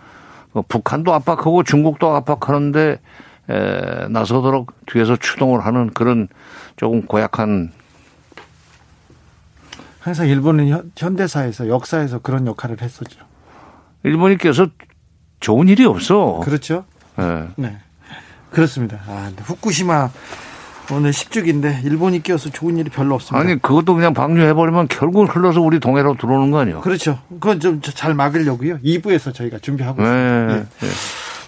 [0.54, 3.02] 어, 북한도 압박하고 중국도 압박하는데
[3.50, 6.30] 에, 나서도록 뒤에서 추동을 하는 그런
[6.78, 7.74] 조금 고약한
[10.00, 13.26] 항상 일본은 현대사에서 역사에서 그런 역할을 했었죠.
[14.04, 14.68] 일본이 껴서
[15.42, 16.40] 좋은 일이 없어.
[16.46, 16.86] 그렇죠.
[17.18, 17.50] 네.
[17.58, 17.78] 네.
[18.52, 19.02] 그렇습니다.
[19.06, 20.10] 아, 후쿠시마
[20.92, 23.40] 오늘 10주기인데 일본이 끼어서 좋은 일이 별로 없습니다.
[23.40, 26.82] 아니 그것도 그냥 방류해버리면 결국 흘러서 우리 동해로 들어오는 거 아니에요?
[26.82, 27.20] 그렇죠.
[27.30, 28.80] 그건 좀 잘 막으려고요.
[28.80, 30.48] 2부에서 저희가 준비하고 있습니다.
[30.48, 30.66] 네.
[30.80, 30.88] 네.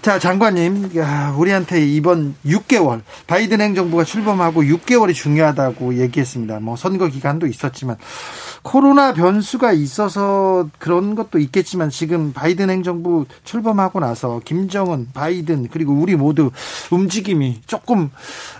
[0.01, 6.61] 자, 장관님, 야, 우리한테 이번 6개월, 바이든 행정부가 출범하고 6개월이 중요하다고 얘기했습니다.
[6.61, 7.97] 뭐 선거 기간도 있었지만,
[8.61, 16.15] 코로나 변수가 있어서 그런 것도 있겠지만, 지금 바이든 행정부 출범하고 나서 김정은, 바이든, 그리고 우리
[16.15, 16.51] 모두
[16.91, 18.09] 움직임이 조금,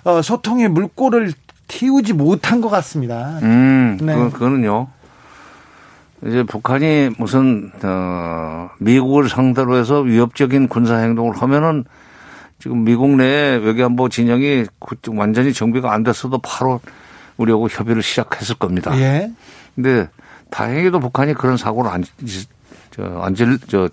[0.04, 1.34] 어, 소통의 물꼬를
[1.68, 3.40] 틔우지 못한 것 같습니다.
[3.44, 4.16] 음, 네.
[4.16, 4.88] 그, 그거는요.
[6.26, 11.86] 이제 북한이 무슨 어 미국을 상대로 해서 위협적인 군사 행동을 하면은
[12.60, 14.66] 지금 미국 내에 외교안보 진영이
[15.12, 16.82] 완전히 정비가 안 됐어도 바로
[17.38, 18.92] 우리하고 협의를 시작했을 겁니다.
[19.00, 19.32] 예.
[19.76, 20.10] 근데
[20.50, 22.04] 다행히도 북한이 그런 사고를 안,
[22.92, 23.90] 저, 안 질, 저,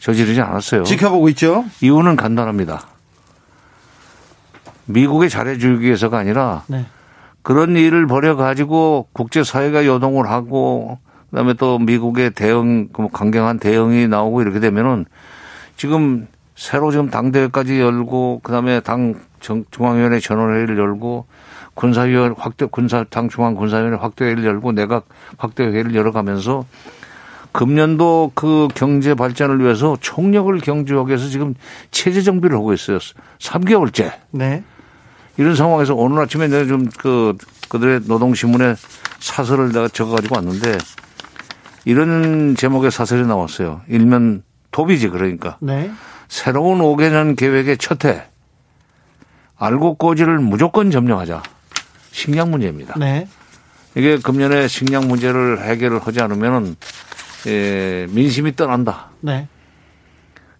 [0.00, 0.84] 저지르지 않았어요.
[0.84, 1.64] 지켜보고 있죠.
[1.80, 2.86] 이유는 간단합니다.
[4.86, 6.86] 미국에 잘해주기 위해서가 아니라 네.
[7.42, 10.98] 그런 일을 벌여가지고 국제사회가 요동을 하고
[11.30, 15.06] 그다음에 또 미국의 대응 그뭐 강경한 대응이 나오고 이렇게 되면은
[15.76, 21.26] 지금 새로 지금 당대회까지 열고 그다음에 당 중앙위원회 전원회의를 열고
[21.76, 26.64] 군사위원 확대 군사 당 중앙 군사위원회 확대회의를 열고 내각 확대회의를 열어가면서
[27.52, 31.54] 금년도 그 경제 발전을 위해서 총력을 경주하기 위해서 지금
[31.90, 32.98] 체제 정비를 하고 있어요.
[33.38, 34.12] 3개월째.
[34.32, 34.64] 네.
[35.38, 37.36] 이런 상황에서 오늘 아침에 내가 좀 그
[37.68, 38.74] 그들의 노동신문에
[39.18, 40.78] 사설을 내가 적어가지고 왔는데
[41.84, 43.82] 이런 제목의 사설이 나왔어요.
[43.88, 45.56] 일면 도비지 그러니까.
[45.60, 45.90] 네.
[46.28, 48.24] 새로운 5개년 계획의 첫 해.
[49.58, 51.42] 알고 꼬지를 무조건 점령하자.
[52.16, 52.94] 식량 문제입니다.
[52.98, 53.28] 네.
[53.94, 56.74] 이게 금년에 식량 문제를 해결을 하지 않으면은
[57.46, 59.10] 예, 민심이 떠난다.
[59.20, 59.46] 네.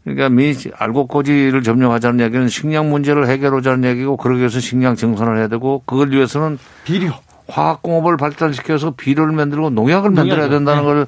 [0.05, 5.49] 그러니까 민 알고 꼬지를 점령하자는 얘기는 식량 문제를 해결하자는 얘기고 그러기 위해서 식량 정산을 해야
[5.49, 7.13] 되고 그걸 위해서는 비료
[7.49, 10.87] 화학 공업을 발전시켜서 비료를 만들고 농약을 만들어야 된다는 네.
[10.87, 11.07] 걸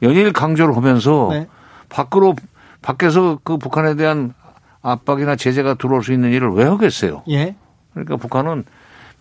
[0.00, 1.46] 연일 강조를 하면서 네.
[1.90, 2.34] 밖으로
[2.80, 4.32] 밖에서 그 북한에 대한
[4.80, 7.24] 압박이나 제재가 들어올 수 있는 일을 왜 하겠어요?
[7.28, 7.54] 예.
[7.92, 8.64] 그러니까 북한은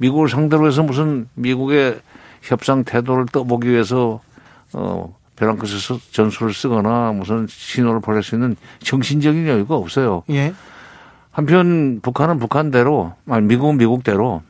[0.01, 1.99] 미국을 상대로 해서 무슨 미국의
[2.41, 4.19] 협상 태도를 떠보기 위해서
[4.73, 10.23] 어 끝에 전술을 쓰거나 무슨 신호를 보낼 수 있는 정신적인 여유가 없어요.
[10.29, 10.53] 예.
[11.31, 14.41] 한편 북한은 북한대로 아니 미국은 미국대로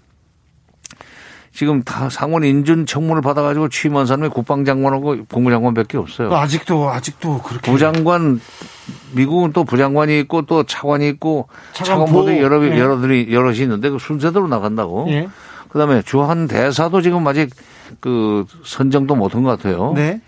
[1.53, 6.33] 지금 다 상원 인준 청문을 받아가지고 취임한 사람이 국방장관하고 국무장관밖에 없어요.
[6.33, 8.39] 아직도 아직도 그렇게 부장관
[9.13, 12.80] 미국은 또 부장관이 있고 또 차관이 있고 차관보도 여러 예.
[12.80, 15.08] 여러들이 여럿이 있는데 그 순서대로 나간다고.
[15.10, 15.30] 예.
[15.69, 17.50] 그다음에 주한 대사도 지금 아직
[18.00, 19.93] 그 선정도 못한 것 같아요.
[19.95, 20.21] 네.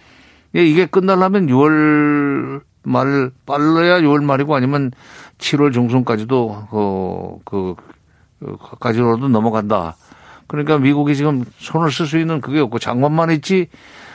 [0.56, 4.92] 예, 이게 끝나려면 6월 말 빨라야 6월 말이고 아니면
[5.40, 7.76] 7월 중순까지도 그, 그,
[8.40, 9.96] 그 까지로도 넘어간다.
[10.48, 13.68] 그러니까 미국이 지금 손을 쓸 수 있는 그게 없고 장관만 있지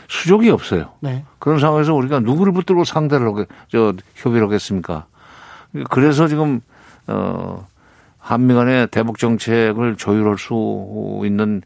[0.08, 0.92] 수족이 없어요.
[1.00, 1.24] 네.
[1.38, 5.06] 그런 상황에서 우리가 누구를 붙들고 상대를 하게, 저, 협의를 하겠습니까?
[5.90, 6.60] 그래서 지금,
[7.06, 7.66] 어,
[8.18, 11.62] 한미 간의 대북 정책을 조율할 수 있는,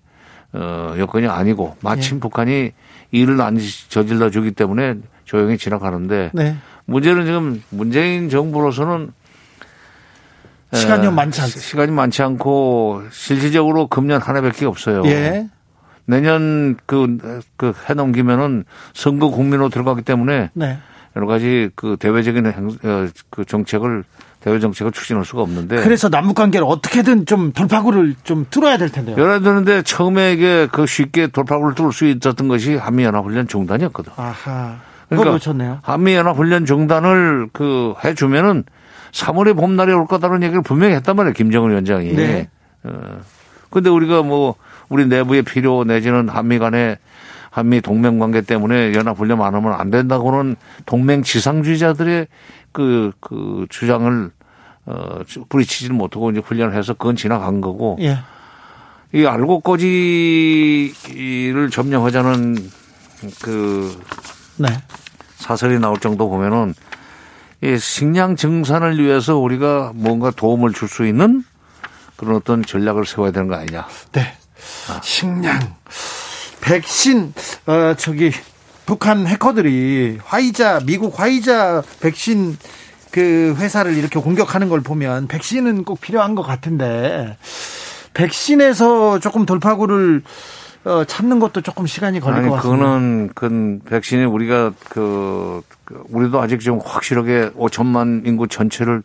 [0.53, 2.21] 어, 여건이 아니고 마침 네.
[2.21, 2.73] 북한이
[3.11, 6.57] 일을 안 저질러 주기 때문에 조용히 지나가는데 네.
[6.85, 9.13] 문제는 지금 문재인 정부로서는
[10.75, 15.03] 시간이 많지 않 시간이 많지 않고 실질적으로 금년 한 해밖에 없어요.
[15.07, 15.49] 예.
[16.07, 20.79] 내년 그, 그 해넘기면은 선거 국민으로 들어가기 때문에 네.
[21.17, 24.05] 여러 가지 그 대외적인 행, 어, 그 정책을
[24.41, 25.77] 대외 정책을 추진할 수가 없는데.
[25.77, 29.17] 그래서 남북 관계를 어떻게든 좀 돌파구를 좀 뚫어야 될 텐데요.
[29.17, 34.13] 열어야 되는데 처음에 이게 그 쉽게 돌파구를 뚫을 수 있었던 것이 한미연합훈련 중단이었거든.
[34.17, 34.81] 아하.
[35.09, 35.79] 그러니까 놓쳤네요.
[35.83, 38.65] 한미연합훈련 중단을 그 해주면은
[39.13, 41.35] 3월에 봄날이 올 거다라는 얘기를 분명히 했단 말이에요.
[41.35, 42.15] 김정은 위원장이.
[42.15, 42.49] 네.
[42.83, 43.21] 어.
[43.71, 44.57] 근데 우리가 뭐
[44.93, 46.99] 우리 내부의 필요 내지는 한미 간의
[47.51, 52.27] 한미 동맹 관계 때문에 연합 훈련 안 하면 안 된다고는 동맹 지상주의자들의
[52.73, 54.31] 그, 그 주장을
[54.85, 57.97] 어, 뿌리치지는 못하고 이제 훈련을 해서 그건 지나간 거고.
[58.01, 58.19] 예.
[59.15, 59.85] 이 알고 꺼지를
[61.71, 62.57] 점령하자는
[63.43, 63.99] 그
[64.57, 64.69] 네.
[65.37, 66.75] 사설이 나올 정도 보면은
[67.63, 71.45] 이 식량 증산을 위해서 우리가 뭔가 도움을 줄 수 있는
[72.17, 73.87] 그런 어떤 전략을 세워야 되는 거 아니냐.
[74.13, 74.35] 네.
[74.89, 75.01] 아.
[75.03, 75.77] 식량,
[76.61, 77.35] 백신,
[77.67, 78.33] 어, 저기,
[78.87, 82.57] 북한 해커들이 화이자, 미국 화이자 백신
[83.13, 87.37] 그 회사를 이렇게 공격하는 걸 보면 백신은 꼭 필요한 것 같은데
[88.15, 90.23] 백신에서 조금 돌파구를
[90.85, 92.85] 어, 찾는 것도 조금 시간이 걸릴 아니, 것 같습니다.
[92.85, 99.03] 그거는 그 백신이 우리가 그, 그 우리도 아직 좀 확실하게 5천만 인구 전체를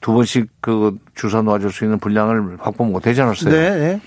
[0.00, 3.52] 두 번씩 그 주사 놔줄 수 있는 분량을 확보 못 하지 않았어요.
[3.52, 4.00] 네, 네.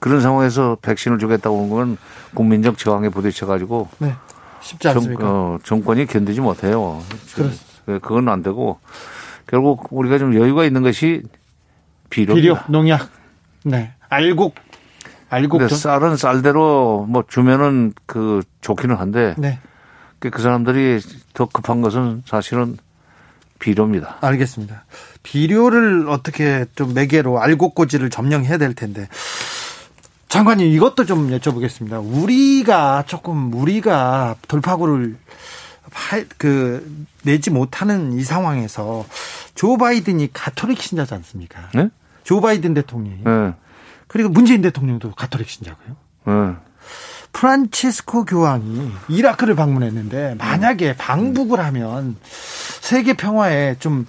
[0.00, 1.98] 그런 상황에서 백신을 주겠다고 하는 건
[2.34, 4.14] 국민적 저항에 부딪혀 가지고 네.
[4.60, 5.22] 쉽지 않습니까?
[5.22, 7.02] 정, 어, 정권이 견디지 못해요.
[7.34, 8.80] 그렇 그건 안 되고
[9.46, 11.22] 결국 우리가 좀 여유가 있는 것이
[12.08, 12.34] 비료.
[12.34, 13.08] 비료, 농약.
[13.64, 13.92] 네.
[14.08, 14.54] 알곡
[15.28, 15.58] 알곡.
[15.58, 19.34] 근데 쌀은 쌀대로 뭐 주면은 그 좋기는 한데.
[19.38, 19.60] 네.
[20.18, 21.00] 그 사람들이
[21.32, 22.76] 더 급한 것은 사실은
[23.58, 24.18] 비료입니다.
[24.20, 24.84] 알겠습니다.
[25.22, 29.08] 비료를 어떻게 좀 매개로 알곡 고지를 점령해야 될 텐데.
[30.30, 32.00] 장관님 이것도 좀 여쭤보겠습니다.
[32.04, 35.16] 우리가 조금 우리가 돌파구를
[36.38, 39.04] 그 내지 못하는 이 상황에서
[39.56, 41.68] 조 바이든이 가톨릭 신자지 않습니까?
[41.74, 41.88] 네?
[42.22, 43.54] 조 바이든 대통령이 네.
[44.06, 45.96] 그리고 문재인 대통령도 가톨릭 신자고요.
[46.26, 46.56] 네.
[47.32, 54.06] 프란치스코 교황이 이라크를 방문했는데 만약에 방북을 하면 세계 평화에 좀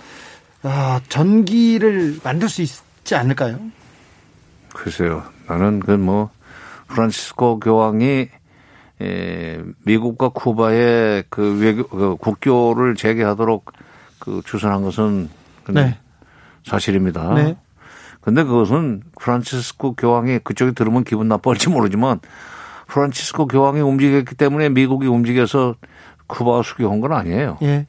[0.62, 3.60] 어, 전기를 만들 수 있지 않을까요?
[4.70, 5.24] 글쎄요.
[5.52, 6.30] 나는 그 뭐
[6.92, 8.30] 프란치스코 교황이
[9.02, 13.72] 에, 미국과 쿠바의 그 외교 그 국교를 재개하도록
[14.20, 15.30] 그 추선한 것은
[15.70, 15.98] 네.
[16.66, 17.34] 사실입니다.
[17.34, 17.58] 네.
[18.20, 22.20] 근데 그것은 프란치스코 교황이 그쪽에 들으면 기분 나빠할지 모르지만
[22.88, 25.76] 프란치스코 교황이 움직였기 때문에 미국이 움직여서
[26.28, 27.58] 쿠바가 수교한 건 아니에요.
[27.64, 27.88] 예.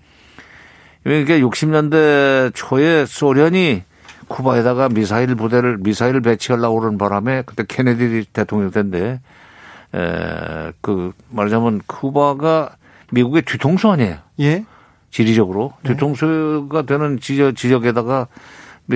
[1.03, 3.83] 그러니까 60년대 초에 소련이
[4.33, 9.21] 쿠바에다가 미사일 부대를 미사일 배치하려고 그러는 바람에 그때 케네디 대통령 때인데
[9.95, 12.77] 에, 그 말하자면 쿠바가
[13.11, 14.16] 미국의 뒤통수 아니에요.
[14.40, 14.64] 예.
[15.11, 15.92] 지리적으로 네.
[15.92, 18.29] 뒤통수가 되는 지적, 지역에다가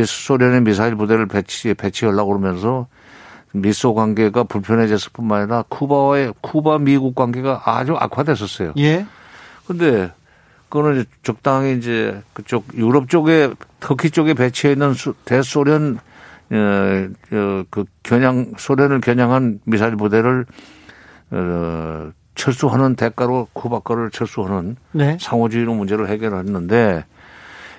[0.05, 2.87] 소련의 미사일 부대를 배치 배치하려고 그러면서
[3.53, 8.73] 미소 관계가 불편해졌을 뿐만 아니라 쿠바와의 쿠바 미국 관계가 아주 악화됐었어요.
[8.79, 9.07] 예.
[9.67, 10.11] 근데
[10.69, 13.51] 그거는 적당히 이제 그쪽 유럽 쪽에
[13.81, 15.99] 터키 쪽에 배치해 있는 대소련
[16.51, 20.47] 어, 어, 그 겨냥 소련을 겨냥한 미사일 부대를
[21.31, 25.17] 어, 철수하는 대가로 쿠바 거를 철수하는 네.
[25.21, 27.05] 상호주의로 문제를 해결했는데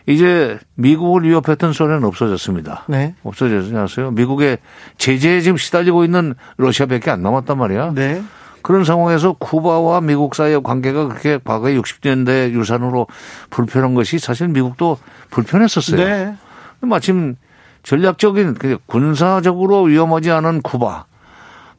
[0.08, 2.86] 이제 미국을 위협했던 소련은 없어졌습니다.
[2.88, 3.14] 네.
[3.24, 4.12] 없어졌지 않았어요?
[4.12, 4.58] 미국의
[4.98, 7.92] 제재에 지금 시달리고 있는 러시아밖에 안 남았단 말이야.
[7.94, 8.24] 네.
[8.68, 13.08] 그런 상황에서 쿠바와 미국 사이의 관계가 그렇게 과거에 60년대 유산으로
[13.50, 14.98] 불편한 것이 사실 미국도
[15.30, 16.04] 불편했었어요.
[16.04, 16.36] 네.
[16.82, 17.38] 마침
[17.84, 21.06] 전략적인 그 군사적으로 위험하지 않은 쿠바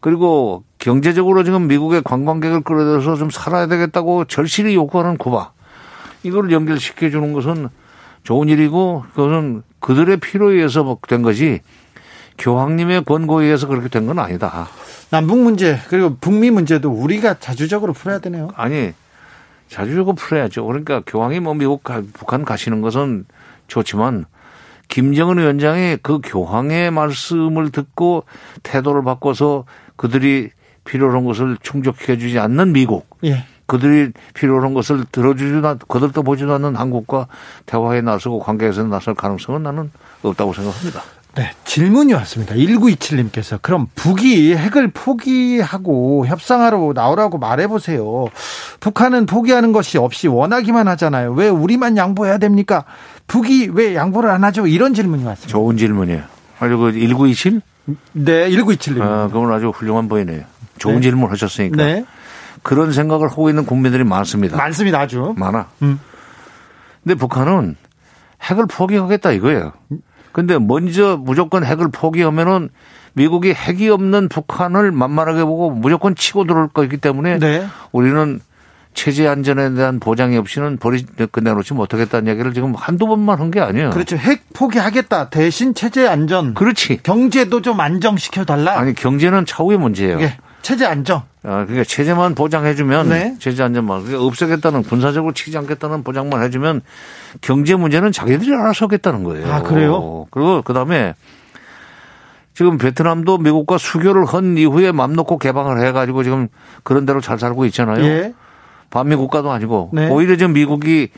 [0.01, 5.53] 그리고 경제적으로 지금 미국의 관광객을 끌어들여서 좀 살아야 되겠다고 절실히 요구하는 쿠바
[6.23, 7.69] 이걸 연결시켜 주는 것은
[8.23, 11.61] 좋은 일이고 그것은 그들의 필요에 의해서 된 것이
[12.39, 14.69] 교황님의 권고에 의해서 그렇게 된 건 아니다.
[15.11, 18.49] 남북 문제 그리고 북미 문제도 우리가 자주적으로 풀어야 되네요.
[18.57, 18.93] 아니
[19.69, 20.65] 자주적으로 풀어야죠.
[20.65, 21.83] 그러니까 교황이 뭐 미국
[22.15, 23.27] 북한 가시는 것은
[23.67, 24.25] 좋지만
[24.89, 28.25] 김정은 위원장이 그 교황의 말씀을 듣고
[28.63, 29.65] 태도를 바꿔서
[29.97, 30.51] 그들이
[30.85, 33.07] 필요한 로 것을 충족해 주지 않는 미국.
[33.25, 33.45] 예.
[33.67, 37.27] 그들이 필요한 로 것을 들어주지도 거들떠 보지도 않는 한국과
[37.67, 39.91] 대화에 나서고 관계에서 나설 가능성은 나는
[40.23, 41.03] 없다고 생각합니다.
[41.39, 42.57] 네, 질문이 왔습니다.
[42.57, 48.27] 1927님께서 그럼 북이 핵을 포기하고 협상하러 나오라고 말해보세요.
[48.81, 51.33] 북한은 포기하는 것이 없이 원하기만 하잖아요.
[51.35, 52.85] 왜 우리만 양보해야 됩니까?
[53.29, 54.67] 북이 왜 양보를 안 하죠?
[54.67, 55.53] 이런 질문이 왔습니다.
[55.53, 56.23] 좋은 질문이에요.
[56.59, 57.61] 아주 그 1927?
[58.15, 59.01] 네, 1927님.
[59.01, 60.43] 아, 그건 아주 훌륭한 보이네요.
[60.79, 61.03] 좋은 네.
[61.03, 61.77] 질문 하셨으니까.
[61.77, 62.05] 네.
[62.65, 64.57] 그런 생각을 하고 있는 국민들이 많습니다.
[64.57, 65.35] 많습니다, 아주.
[65.37, 65.69] 많아.
[65.83, 66.01] 음.
[67.05, 67.77] 근데 북한은
[68.43, 69.73] 핵을 포기하겠다 이거예요.
[70.33, 72.69] 근데 먼저 무조건 핵을 포기하면은
[73.15, 77.67] 미국이 핵이 없는 북한을 만만하게 보고 무조건 치고 들어올 거기 때문에 네.
[77.93, 78.41] 우리는
[78.95, 83.91] 체제 안전에 대한 보장이 없이는 버리 끝내놓지 못하겠다는 얘기를 지금 한두 번만 한 게 아니에요.
[83.91, 84.17] 그렇죠.
[84.17, 85.31] 핵 포기하겠다.
[85.31, 86.55] 대신 체제 안전.
[86.55, 87.01] 그렇지.
[87.03, 88.79] 경제도 좀 안정시켜 달라.
[88.79, 90.21] 아니 경제는 차후의 문제예요.
[90.21, 90.37] 예.
[90.63, 91.23] 체제 안정.
[91.43, 93.37] 아, 그러니까 체제만 보장해주면 네.
[93.39, 96.83] 체제 안전만 그러니까 없애겠다는 군사적으로 치지 않겠다는 보장만 해주면
[97.41, 99.53] 경제 문제는 자기들이 알아서 하겠다는 거예요.
[99.53, 100.27] 아 그래요?
[100.31, 101.15] 그리고 그 다음에
[102.55, 106.49] 지금 베트남도 미국과 수교를 한 이후에 맘 놓고 개방을 해가지고 지금
[106.83, 108.05] 그런 대로 잘 살고 있잖아요.
[108.05, 108.35] 예.
[108.91, 110.09] 반미 국가도 아니고 네.
[110.09, 111.09] 오히려 지금 미국이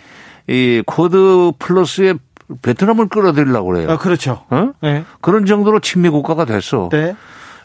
[0.48, 2.14] 이 쿼드 플러스에
[2.62, 3.90] 베트남을 끌어들이려고 그래요.
[3.90, 4.44] 아, 그렇죠.
[4.50, 4.72] 어?
[4.82, 5.04] 네.
[5.20, 6.88] 그런 정도로 친미 국가가 됐어.
[6.90, 7.14] 네.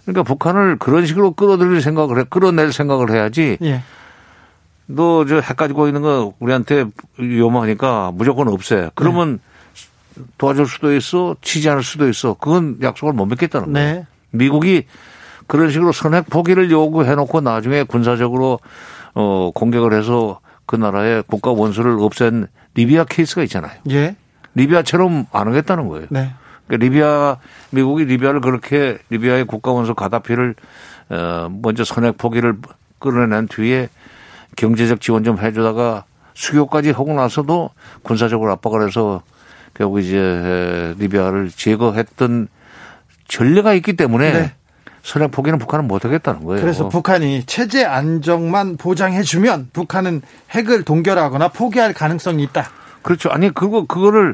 [0.06, 3.58] 그러니까 북한을 그런 식으로 끌어들일 생각을 해, 끌어낼 생각을 해야지.
[3.64, 3.82] 예.
[4.88, 6.86] 너 저 핵 가지고 있는 거 우리한테
[7.18, 8.92] 위험하니까 무조건 없애.
[8.94, 9.40] 그러면
[10.16, 10.24] 네.
[10.38, 12.36] 도와줄 수도 있어, 치지 않을 수도 있어.
[12.36, 13.94] 그건 약속을 못 맺겠다는 거예요.
[13.94, 14.06] 네.
[14.30, 14.86] 미국이
[15.48, 18.60] 그런 식으로 선핵 포기를 요구해놓고 나중에 군사적으로
[19.14, 23.74] 어 공격을 해서 그 나라의 국가 원수를 없앤 리비아 케이스가 있잖아요.
[23.90, 24.16] 예.
[24.54, 26.08] 리비아처럼 안 하겠다는 거예요.
[26.10, 26.34] 네.
[26.68, 27.38] 그러니까 리비아
[27.72, 30.56] 미국이 리비아를 그렇게 리비아의 국가 원수 가다피를
[31.10, 32.58] 어 먼저 선핵 포기를
[33.00, 33.90] 끌어낸 뒤에
[34.56, 37.70] 경제적 지원 좀 해주다가 수교까지 하고 나서도
[38.04, 39.22] 군사적으로 압박을 해서
[39.74, 42.48] 결국 이제 리비아를 제거했던
[43.28, 44.54] 전례가 있기 때문에 네.
[45.04, 46.62] 선핵 포기는 북한은 못하겠다는 거예요.
[46.62, 52.70] 그래서 북한이 체제 안정만 보장해주면 북한은 핵을 동결하거나 포기할 가능성이 있다.
[53.04, 53.30] 그렇죠.
[53.30, 54.34] 아니 그거 그거를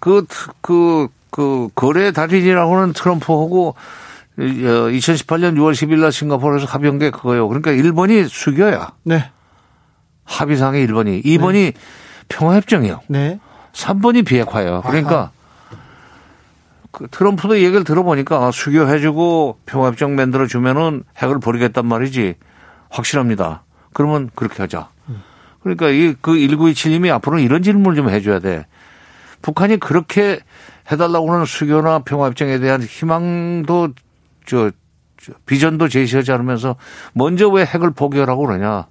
[0.00, 0.26] 그
[0.60, 3.74] 그, 그 거래 달인이라고는 트럼프하고
[4.38, 7.48] 2018년 6월 10일 날 싱가포르에서 합의한 게 그거예요.
[7.48, 8.92] 그러니까 일본이 수교야.
[9.02, 9.30] 네.
[10.24, 11.24] 합의상의 1번이.
[11.24, 11.72] 2번이 네.
[12.28, 13.00] 평화협정이요.
[13.08, 13.40] 네.
[13.72, 14.82] 3번이 비핵화예요.
[14.86, 15.30] 그러니까
[16.92, 22.34] 그 트럼프도 얘기를 들어보니까 수교해주고 평화협정 만들어주면은 핵을 버리겠단 말이지.
[22.90, 23.64] 확실합니다.
[23.92, 24.88] 그러면 그렇게 하자.
[25.62, 28.66] 그러니까 이 그 1927님이 앞으로는 이런 질문을 좀 해줘야 돼.
[29.42, 30.40] 북한이 그렇게
[30.90, 33.90] 해달라고 하는 수교나 평화협정에 대한 희망도
[34.46, 34.70] 저,
[35.22, 36.76] 저 비전도 제시하지 않으면서
[37.12, 38.86] 먼저 왜 핵을 포기하라고 그러냐.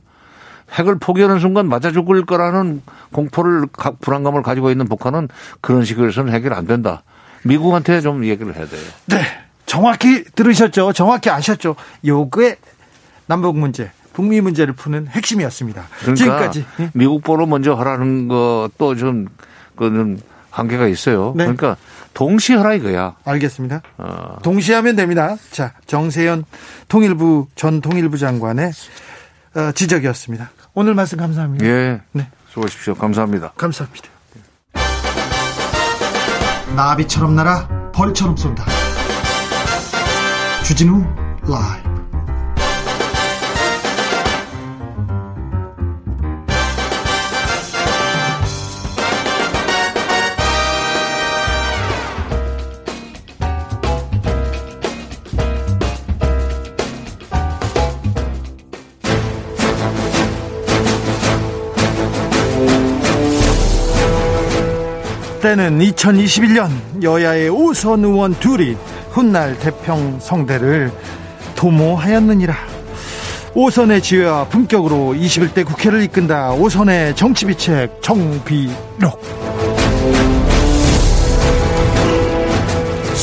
[0.73, 2.81] 핵을 포기하는 순간 맞아 죽을 거라는
[3.13, 3.67] 공포를
[4.01, 5.29] 불안감을 가지고 있는 북한은
[5.61, 7.03] 그런 식으로 해서는 해결 안 된다.
[7.43, 8.81] 미국한테 좀 얘기를 해야 돼요.
[9.07, 9.21] 네.
[9.65, 10.93] 정확히 들으셨죠?
[10.93, 11.75] 정확히 아셨죠?
[12.05, 12.57] 요게
[13.27, 15.83] 남북 문제, 북미 문제를 푸는 핵심이었습니다.
[15.99, 19.27] 그러니까 지금까지 미국 보러 먼저 하라는 것도 좀
[19.75, 20.19] 그는
[20.57, 21.33] 한계가 있어요.
[21.35, 21.43] 네.
[21.43, 21.77] 그러니까
[22.15, 23.15] 동시에 하라 이거야.
[23.23, 23.81] 알겠습니다.
[23.97, 24.37] 어.
[24.41, 25.35] 동시에 하면 됩니다.
[25.51, 26.45] 자, 정세현
[26.87, 28.71] 통일부 전 통일부 장관의
[29.55, 30.49] 어, 지적이었습니다.
[30.73, 31.65] 오늘 말씀 감사합니다.
[31.65, 32.01] 예.
[32.11, 32.27] 네.
[32.49, 32.95] 수고하십시오.
[32.95, 33.51] 감사합니다.
[33.55, 34.07] 감사합니다.
[36.75, 38.65] 나비처럼 날아 벌처럼 쏜다.
[40.63, 41.05] 주진우
[41.47, 41.86] 라이브.
[65.47, 66.69] 때는 2021년
[67.01, 68.75] 여야의 오선 의원 둘이
[69.11, 70.91] 훗날 대평 성대를
[71.55, 72.53] 도모하였느니라.
[73.53, 76.51] 오선의 지혜와 품격으로 21대 국회를 이끈다.
[76.51, 79.21] 오선의 정치비책 정비록.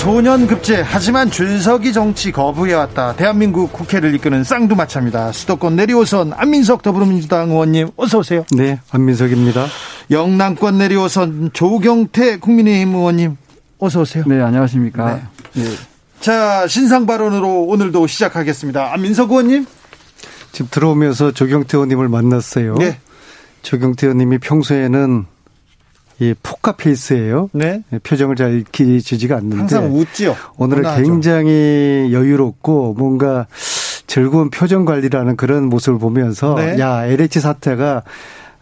[0.05, 3.16] 소년 급제 하지만 준석이 정치 거부해왔다.
[3.16, 5.32] 대한민국 국회를 이끄는 쌍두마차입니다.
[5.32, 8.44] 수도권 내리오선 안민석 더불어민주당 의원님 어서 오세요.
[8.55, 9.64] 네, 안민석입니다.
[10.11, 13.38] 영남권 내리오선 조경태 국민의힘 의원님
[13.78, 14.24] 어서 오세요.
[14.26, 15.22] 네, 안녕하십니까.
[15.55, 15.62] 네.
[15.62, 15.70] 네.
[16.20, 18.92] 자, 신상 발언으로 오늘도 시작하겠습니다.
[18.92, 19.64] 안민석 의원님.
[20.52, 22.74] 지금 들어오면서 조경태 의원님을 만났어요.
[22.74, 22.98] 네.
[23.62, 25.24] 조경태 의원님이 평소에는
[26.20, 27.50] 이 포카 페이스예요.
[27.52, 27.82] 네.
[27.92, 30.36] 예, 표정을 잘 익히지가 않는데 항상 웃지요.
[30.56, 31.02] 오늘은 원하죠.
[31.02, 33.46] 굉장히 여유롭고 뭔가
[34.06, 36.78] 즐거운 표정 관리라는 그런 모습을 보면서 네.
[36.78, 38.02] 야 LH 사태가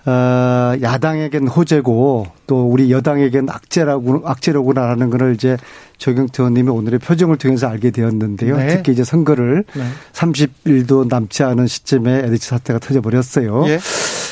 [0.05, 5.57] 어, 야당에겐 호재고 또 우리 여당에겐 악재라고 악재로구나 하는 것을 이제
[5.99, 8.57] 조경태 의원님이 오늘의 표정을 통해서 알게 되었는데요.
[8.57, 8.67] 네.
[8.69, 9.83] 특히 이제 선거를 네.
[10.13, 13.65] 30일도 남지 않은 시점에 LH 사태가 터져 버렸어요.
[13.69, 13.79] 예.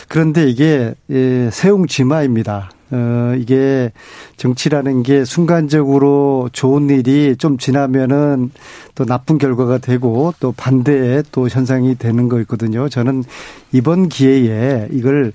[0.08, 2.70] 그런데 이게 예, 세웅 지마입니다.
[2.92, 3.92] 어, 이게
[4.36, 8.50] 정치라는 게 순간적으로 좋은 일이 좀 지나면은
[8.94, 12.88] 또 나쁜 결과가 되고 또 반대의 또 현상이 되는 거 있거든요.
[12.88, 13.24] 저는
[13.72, 15.32] 이번 기회에 이걸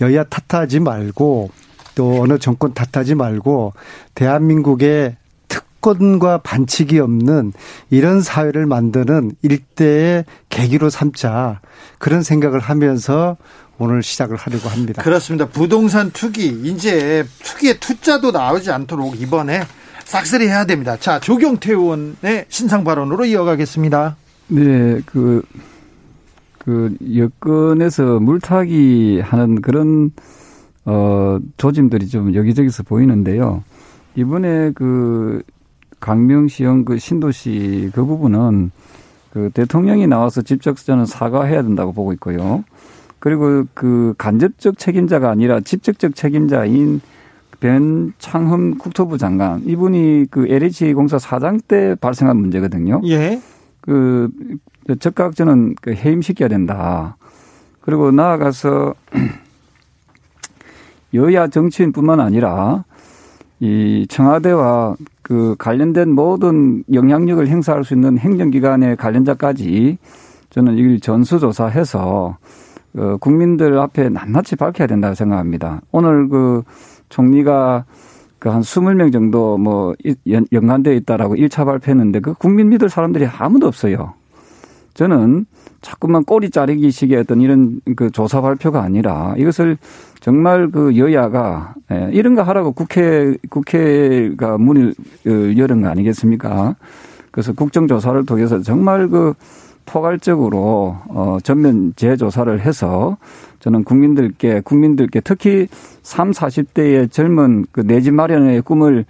[0.00, 1.50] 여야 탓하지 말고
[1.94, 3.72] 또 어느 정권 탓하지 말고
[4.14, 5.16] 대한민국의
[5.48, 7.52] 특권과 반칙이 없는
[7.90, 11.60] 이런 사회를 만드는 일대의 계기로 삼자
[11.98, 13.36] 그런 생각을 하면서
[13.78, 15.02] 오늘 시작을 하려고 합니다.
[15.02, 15.46] 그렇습니다.
[15.48, 19.62] 부동산 투기 이제 투기의 투자도 나오지 않도록 이번에
[20.04, 20.96] 싹쓸이 해야 됩니다.
[20.98, 24.16] 자 조경태 의원의 신상 발언으로 이어가겠습니다.
[24.48, 25.42] 네, 그,
[26.58, 30.10] 그 여권에서 물타기 하는 그런
[30.84, 33.64] 어 조짐들이 좀 여기저기서 보이는데요.
[34.14, 35.42] 이번에 그
[36.00, 38.72] 강명시형 그 신도시 그 부분은
[39.32, 42.64] 그 대통령이 나와서 직접 저는 사과해야 된다고 보고 있고요.
[43.22, 47.00] 그리고 그 간접적 책임자가 아니라 직접적 책임자인
[47.60, 53.00] 변창흠 국토부 장관 이분이 그 LH 공사 사장 때 발생한 문제거든요.
[53.04, 53.40] 예.
[53.80, 54.28] 그
[54.98, 57.16] 즉각 저는 그 해임시켜야 된다.
[57.80, 58.92] 그리고 나아가서
[61.14, 62.82] 여야 정치인뿐만 아니라
[63.60, 69.98] 이 청와대와 그 관련된 모든 영향력을 행사할 수 있는 행정기관의 관련자까지
[70.50, 72.38] 저는 이걸 전수조사해서
[72.96, 75.80] 어, 국민들 앞에 낱낱이 밝혀야 된다고 생각합니다.
[75.90, 76.62] 오늘 그
[77.08, 77.84] 총리가
[78.38, 79.94] 그한 20명 정도 뭐
[80.52, 84.14] 연관되어 있다라고 1차 발표했는데 그 국민 믿을 사람들이 아무도 없어요.
[84.94, 85.46] 저는
[85.80, 89.78] 자꾸만 꼬리 자르기 식의 어떤 이런 그 조사 발표가 아니라 이것을
[90.20, 94.94] 정말 그 여야가 예, 이런 거 하라고 국회 국회가 문을
[95.26, 96.76] 어, 열은 거 아니겠습니까?
[97.30, 99.34] 그래서 국정조사를 통해서 정말 그
[99.86, 103.16] 포괄적으로 어 전면 재조사를 해서
[103.60, 105.68] 저는 국민들께 국민들께 특히
[106.02, 109.04] 3, 40대의 젊은 그 내 집 마련의 꿈을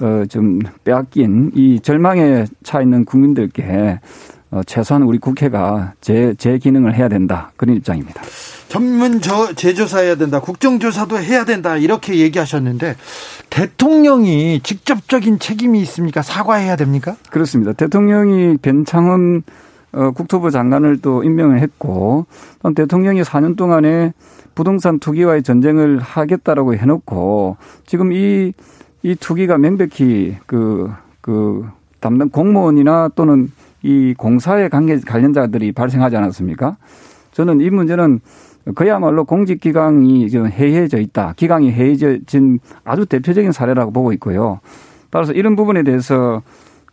[0.00, 4.00] 어좀 빼앗긴 이 절망에 차 있는 국민들께
[4.52, 7.52] 어 최소한 우리 국회가 제, 제 기능을 해야 된다.
[7.56, 8.22] 그런 입장입니다.
[8.68, 10.40] 전문 저 재조사해야 된다.
[10.40, 11.76] 국정조사도 해야 된다.
[11.76, 12.96] 이렇게 얘기하셨는데
[13.50, 16.22] 대통령이 직접적인 책임이 있습니까?
[16.22, 17.16] 사과해야 됩니까?
[17.30, 17.72] 그렇습니다.
[17.72, 19.42] 대통령이 변창흠
[19.92, 22.26] 어, 국토부 장관을 또 임명을 했고
[22.74, 24.12] 대통령이 4년 동안에
[24.54, 28.52] 부동산 투기와의 전쟁을 하겠다라고 해놓고 지금 이,
[29.02, 31.66] 이 투기가 명백히 그, 그
[32.00, 33.50] 담당 공무원이나 또는
[33.82, 36.76] 이 공사의 관계 관련자들이 발생하지 않았습니까?
[37.32, 38.20] 저는 이 문제는
[38.74, 41.32] 그야말로 공직기강이 좀 해이해져 있다.
[41.36, 44.60] 기강이 해이해진 아주 대표적인 사례라고 보고 있고요.
[45.10, 46.42] 따라서 이런 부분에 대해서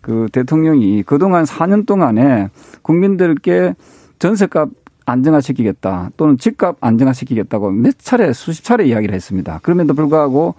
[0.07, 2.49] 그 대통령이 그동안 4년 동안에
[2.81, 3.75] 국민들께
[4.19, 4.69] 전세값
[5.05, 9.59] 안정화시키겠다 또는 집값 안정화시키겠다고 몇 차례 수십 차례 이야기를 했습니다.
[9.63, 10.55] 그럼에도 불구하고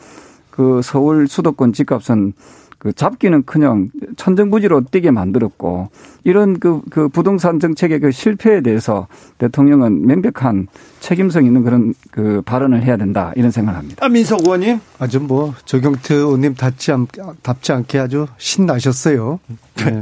[0.51, 2.34] 그 서울 수도권 집값은
[2.78, 5.90] 그 잡기는커녕 천정부지로 뛰게 만들었고
[6.22, 9.08] 이런 그, 그 부동산 정책의 그 실패에 대해서
[9.38, 10.68] 대통령은 명백한
[11.00, 14.04] 책임성 있는 그런 그 발언을 해야 된다 이런 생각을 합니다.
[14.04, 17.06] 아, 민석 의원님 아주 뭐 조경태 의원님 답지, 않,
[17.42, 19.40] 답지 않게 아주 신나셨어요.
[19.76, 20.00] 네.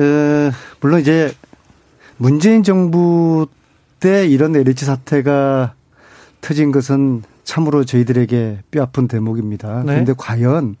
[0.00, 0.50] 에,
[0.80, 1.32] 물론 이제
[2.16, 3.46] 문재인 정부
[4.00, 5.74] 때 이런 LH 사태가
[6.40, 9.80] 터진 것은 참으로 저희들에게 뼈아픈 대목입니다.
[9.80, 9.92] 네.
[9.92, 10.76] 그런데 과연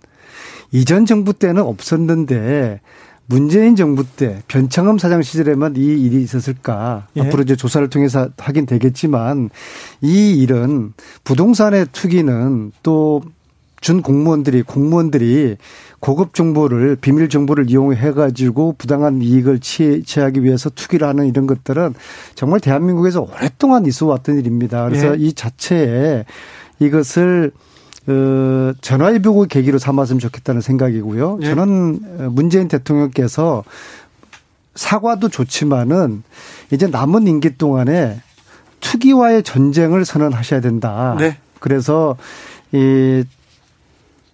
[0.72, 2.80] 이전 정부 때는 없었는데
[3.26, 7.08] 문재인 정부 때 변창흠 사장 시절에만 이 일이 있었을까?
[7.16, 7.22] 예.
[7.22, 9.50] 앞으로 이제 조사를 통해서 확인되겠지만
[10.00, 10.92] 이 일은
[11.24, 13.22] 부동산의 투기는 또
[13.80, 15.58] 준 공무원들이 공무원들이
[16.00, 21.94] 고급 정보를 비밀 정보를 이용해 가지고 부당한 이익을 취, 취하기 위해서 투기를 하는 이런 것들은
[22.34, 24.88] 정말 대한민국에서 오랫동안 있어 왔던 일입니다.
[24.88, 25.22] 그래서 예.
[25.22, 26.24] 이 자체에
[26.80, 27.52] 이것을
[28.08, 31.38] 어, 전화위복의 계기로 삼았으면 좋겠다는 생각이고요.
[31.42, 31.46] 예.
[31.46, 33.64] 저는 문재인 대통령께서
[34.74, 36.22] 사과도 좋지만은
[36.70, 38.20] 이제 남은 임기 동안에
[38.80, 41.16] 투기와의 전쟁을 선언하셔야 된다.
[41.18, 41.38] 네.
[41.58, 42.16] 그래서
[42.72, 43.24] 이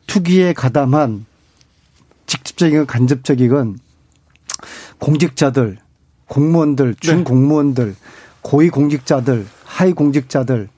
[0.06, 1.24] 투기에 가담한
[2.26, 3.78] 직접적이건 간접적이건
[4.98, 5.78] 공직자들,
[6.26, 7.00] 공무원들, 네.
[7.00, 7.94] 준공무원들,
[8.42, 10.68] 고위 공직자들, 하위 공직자들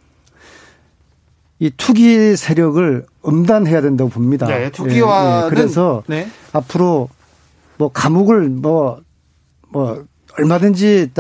[1.59, 4.47] 이 투기 세력을 엄단해야 된다고 봅니다.
[4.47, 5.51] 네, 투기와 예, 예.
[5.51, 6.29] 그래서 네.
[6.53, 7.09] 앞으로
[7.79, 9.01] 뭐 감옥을 뭐뭐
[9.71, 10.05] 뭐
[10.39, 11.11] 얼마든지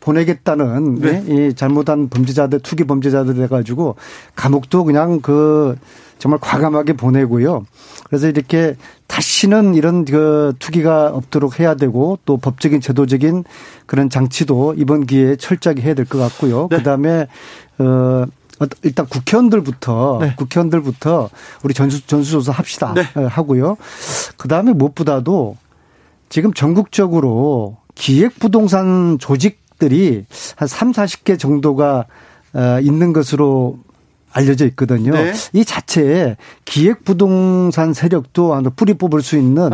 [0.00, 1.24] 보내겠다는 네.
[1.28, 3.96] 이 잘못한 범죄자들 투기 범죄자들 해 가지고
[4.34, 5.76] 감옥도 그냥 그
[6.18, 7.66] 정말 과감하게 보내고요.
[8.04, 8.76] 그래서 이렇게
[9.06, 13.44] 다시는 이런 그 투기가 없도록 해야 되고 또 법적인 제도적인
[13.86, 16.68] 그런 장치도 이번 기회에 철저하게 해야 될 것 같고요.
[16.70, 16.78] 네.
[16.78, 17.26] 그다음에
[17.78, 18.24] 어
[18.82, 20.34] 일단 국회의원들부터 네.
[20.36, 21.30] 국회의원들부터
[21.62, 23.02] 우리 전수 전수조사 합시다 네.
[23.26, 23.76] 하고요.
[24.36, 25.56] 그다음에 무엇보다도
[26.28, 30.24] 지금 전국적으로 기획부동산 조직들이
[30.56, 32.06] 한 3, 40개 정도가
[32.54, 33.78] 어, 있는 것으로
[34.36, 35.12] 알려져 있거든요.
[35.12, 35.32] 네.
[35.54, 36.36] 이 자체에
[36.66, 39.70] 기획 부동산 세력도 뿌리 뽑을 수 있는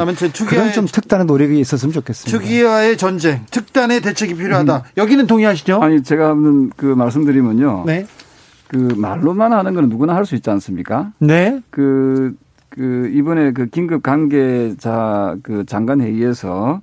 [0.46, 2.38] 그런 좀 특단의 노력이 있었으면 좋겠습니다.
[2.38, 4.76] 투기와의 전쟁, 특단의 대책이 필요하다.
[4.76, 4.82] 음.
[4.96, 5.82] 여기는 동의하시죠?
[5.82, 6.34] 아니 제가
[6.76, 7.84] 그 말씀드리면요.
[7.86, 8.06] 네.
[8.72, 11.12] 그 말로만 하는 건 누구나 할 수 있지 않습니까?
[11.18, 11.60] 네.
[11.70, 12.34] 그,
[12.70, 16.80] 그 이번에 그 긴급 관계자 그 장관 회의에서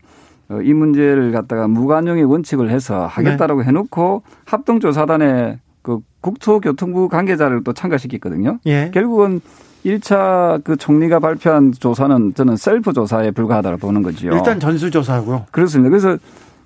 [0.50, 3.68] 어, 이 문제를 갖다가 무관용의 원칙을 해서 하겠다라고 네.
[3.68, 8.60] 해놓고 합동조사단에 그 국토교통부 관계자를 또 참가시켰거든요.
[8.66, 8.92] 예.
[8.94, 9.42] 결국은
[9.86, 14.30] 1차 그 총리가 발표한 조사는 저는 셀프 조사에 불과하다고 보는 거죠.
[14.30, 15.46] 일단 전수조사하고요.
[15.52, 15.90] 그렇습니다.
[15.90, 16.18] 그래서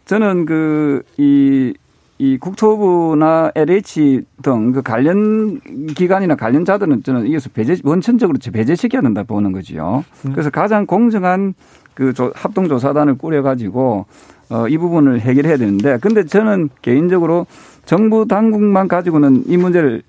[0.05, 1.73] 저는 그, 이,
[2.19, 5.59] 이 국토부나 LH 등 그 관련
[5.95, 10.03] 기관이나 관련자들은 저는 이것을 배제, 원천적으로 배제시켜야 된다 보는 거지요.
[10.25, 10.31] 음.
[10.31, 11.53] 그래서 가장 공정한
[11.93, 14.05] 그 합동조사단을 꾸려가지고
[14.49, 17.45] 어, 이 부분을 해결해야 되는데 근데 저는 개인적으로
[17.85, 20.03] 정부 당국만 가지고는 이 문제를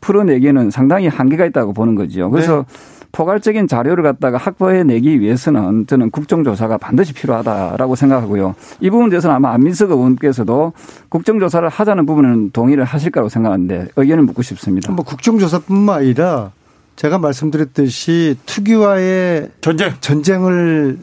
[0.00, 2.30] 풀어내기에는 상당히 한계가 있다고 보는 거죠.
[2.30, 2.91] 그래서 네.
[3.12, 8.54] 포괄적인 자료를 갖다가 확보해 내기 위해서는 저는 국정조사가 반드시 필요하다라고 생각하고요.
[8.80, 10.72] 이 부분에 대해서는 아마 안민석 의원께서도
[11.10, 14.92] 국정조사를 하자는 부분은 동의를 하실 거라고 생각하는데 의견을 묻고 싶습니다.
[14.92, 16.52] 뭐 국정조사뿐만 아니라
[16.96, 20.98] 제가 말씀드렸듯이 투기와의 전쟁 전쟁을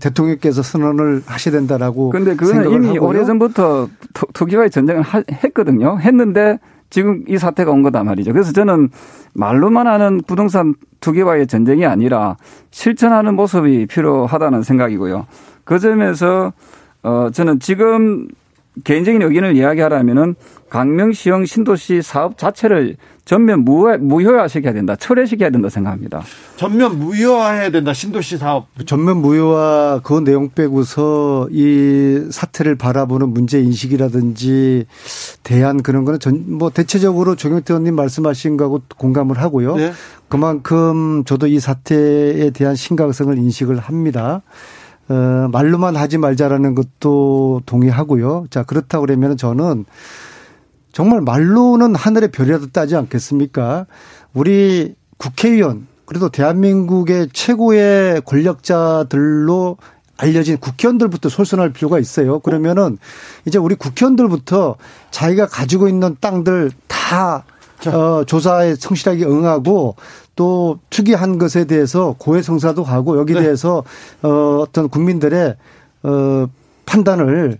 [0.00, 2.10] 대통령께서 선언을 하셔야 된다라고.
[2.10, 3.88] 그런데 그거는 이미 오래전부터
[4.32, 5.02] 투기와의 전쟁을
[5.44, 5.98] 했거든요.
[6.00, 6.58] 했는데
[6.94, 8.32] 지금 이 사태가 온 거다 말이죠.
[8.32, 8.88] 그래서 저는
[9.34, 12.36] 말로만 하는 부동산 투기와의 전쟁이 아니라
[12.70, 15.26] 실천하는 모습이 필요하다는 생각이고요.
[15.64, 16.52] 그 점에서
[17.02, 18.28] 어 저는 지금
[18.82, 20.34] 개인적인 의견을 이야기하라면은
[20.68, 24.96] 강명시형 신도시 사업 자체를 전면 무효, 무효화시켜야 된다.
[24.96, 26.22] 철회시켜야 된다 생각합니다.
[26.56, 27.92] 전면 무효화해야 된다.
[27.94, 28.66] 신도시 사업.
[28.84, 34.86] 전면 무효화 그 내용 빼고서 이 사태를 바라보는 문제 인식이라든지
[35.44, 39.76] 대안 그런 거는 전 뭐 대체적으로 조경태 의원님 말씀하신 거하고 공감을 하고요.
[39.76, 39.92] 네.
[40.28, 44.42] 그만큼 저도 이 사태에 대한 심각성을 인식을 합니다.
[45.08, 48.46] 어, 말로만 하지 말자라는 것도 동의하고요.
[48.50, 49.84] 자, 그렇다 그러면 저는
[50.92, 53.86] 정말 말로는 하늘의 별이라도 따지 않겠습니까?
[54.32, 59.76] 우리 국회의원, 그래도 대한민국의 최고의 권력자들로
[60.16, 62.38] 알려진 국회의원들부터 솔선할 필요가 있어요.
[62.38, 62.98] 그러면은
[63.46, 64.76] 이제 우리 국회의원들부터
[65.10, 67.44] 자기가 가지고 있는 땅들 다
[67.86, 69.96] 어, 조사에 성실하게 응하고
[70.36, 73.42] 또 투기한 것에 대해서 고해성사도 하고 여기에 네.
[73.44, 73.84] 대해서
[74.22, 75.56] 어, 어떤 국민들의
[76.02, 76.46] 어,
[76.86, 77.58] 판단을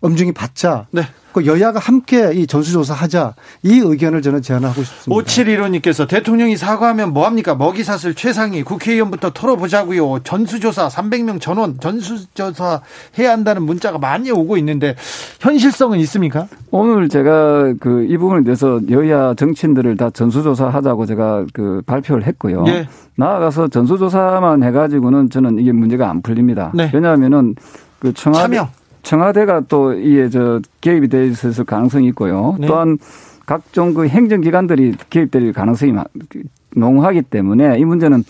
[0.00, 0.86] 엄중히 받자.
[0.90, 1.02] 네.
[1.32, 3.34] 그 여야가 함께 이 전수조사 하자.
[3.62, 5.22] 이 의견을 저는 제안하고 싶습니다.
[5.24, 7.54] 5715님께서 대통령이 사과하면 뭐합니까?
[7.54, 10.20] 먹이사슬 최상위 국회의원부터 털어보자고요.
[10.24, 12.80] 전수조사 300명 전원 전수조사
[13.18, 14.96] 해야 한다는 문자가 많이 오고 있는데
[15.38, 16.48] 현실성은 있습니까?
[16.72, 22.62] 오늘 제가 그 이 부분에 대해서 여야 정치인들을 다 전수조사 하자고 제가 그 발표를 했고요.
[22.64, 22.88] 네.
[23.16, 26.72] 나아가서 전수조사만 해가지고는 저는 이게 문제가 안 풀립니다.
[26.74, 26.90] 네.
[26.92, 27.54] 왜냐하면은
[28.00, 28.68] 그 청와대 참여.
[29.02, 32.56] 청와대가 또 이에 저 개입이 돼 있을 가능성이 있고요.
[32.58, 32.66] 네.
[32.66, 32.98] 또한
[33.46, 35.92] 각종 그 행정기관들이 개입될 가능성이
[36.76, 38.24] 농후하기 때문에 이 문제는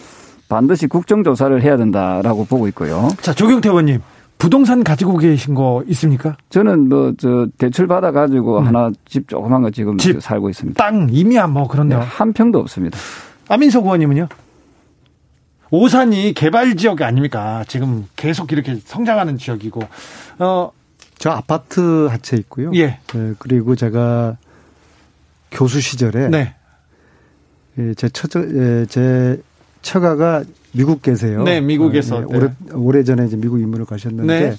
[0.48, 3.08] 반드시 국정조사를 해야 된다라고 보고 있고요.
[3.20, 4.00] 자, 조경태 의원님.
[4.38, 6.36] 부동산 가지고 계신 거 있습니까?
[6.48, 8.66] 저는 뭐 저 대출 받아 가지고 음.
[8.66, 10.82] 하나 집 조그만 거 지금 집, 살고 있습니다.
[10.82, 12.98] 땅 이미야 뭐 그런데 네, 한 평도 없습니다.
[13.50, 14.28] 아민석 의원님은요?
[15.70, 17.64] 오산이 개발 지역 아닙니까?
[17.68, 19.80] 지금 계속 이렇게 성장하는 지역이고,
[20.40, 20.72] 어,
[21.18, 22.72] 저 아파트 한채 있고요.
[22.74, 22.98] 예.
[23.12, 24.36] 네, 그리고 제가
[25.50, 26.54] 교수 시절에 네.
[27.78, 29.40] 예, 제 처, 예, 제
[29.82, 31.42] 처가가 미국 계세요.
[31.42, 32.16] 네, 미국에서.
[32.16, 34.56] 어, 예, 오래, 오래 전에 이제 미국 임무를 가셨는데 네.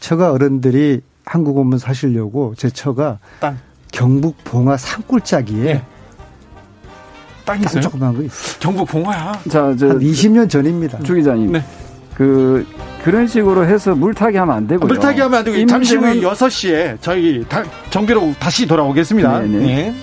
[0.00, 3.58] 처가 어른들이 한국 오면 사시려고 제 처가 땅.
[3.92, 5.82] 경북 봉화 산골짜기에
[7.48, 7.60] 네.
[7.60, 7.82] 땅 있어요?
[7.82, 8.58] 조그만 거 있어요.
[8.60, 9.32] 경북 봉화야.
[9.48, 10.98] 자, 저, 한 20년 전입니다.
[11.02, 11.52] 주 기자님.
[11.52, 11.64] 네.
[12.14, 12.66] 그
[13.04, 14.88] 그런 식으로 해서 물타기 하면 안 되고요.
[14.88, 17.44] 물타기 하면 안 되고 잠시 후에 6시에 저희
[17.90, 19.40] 정비로 다시 돌아오겠습니다.
[19.40, 19.58] 네네.
[19.58, 19.94] 네.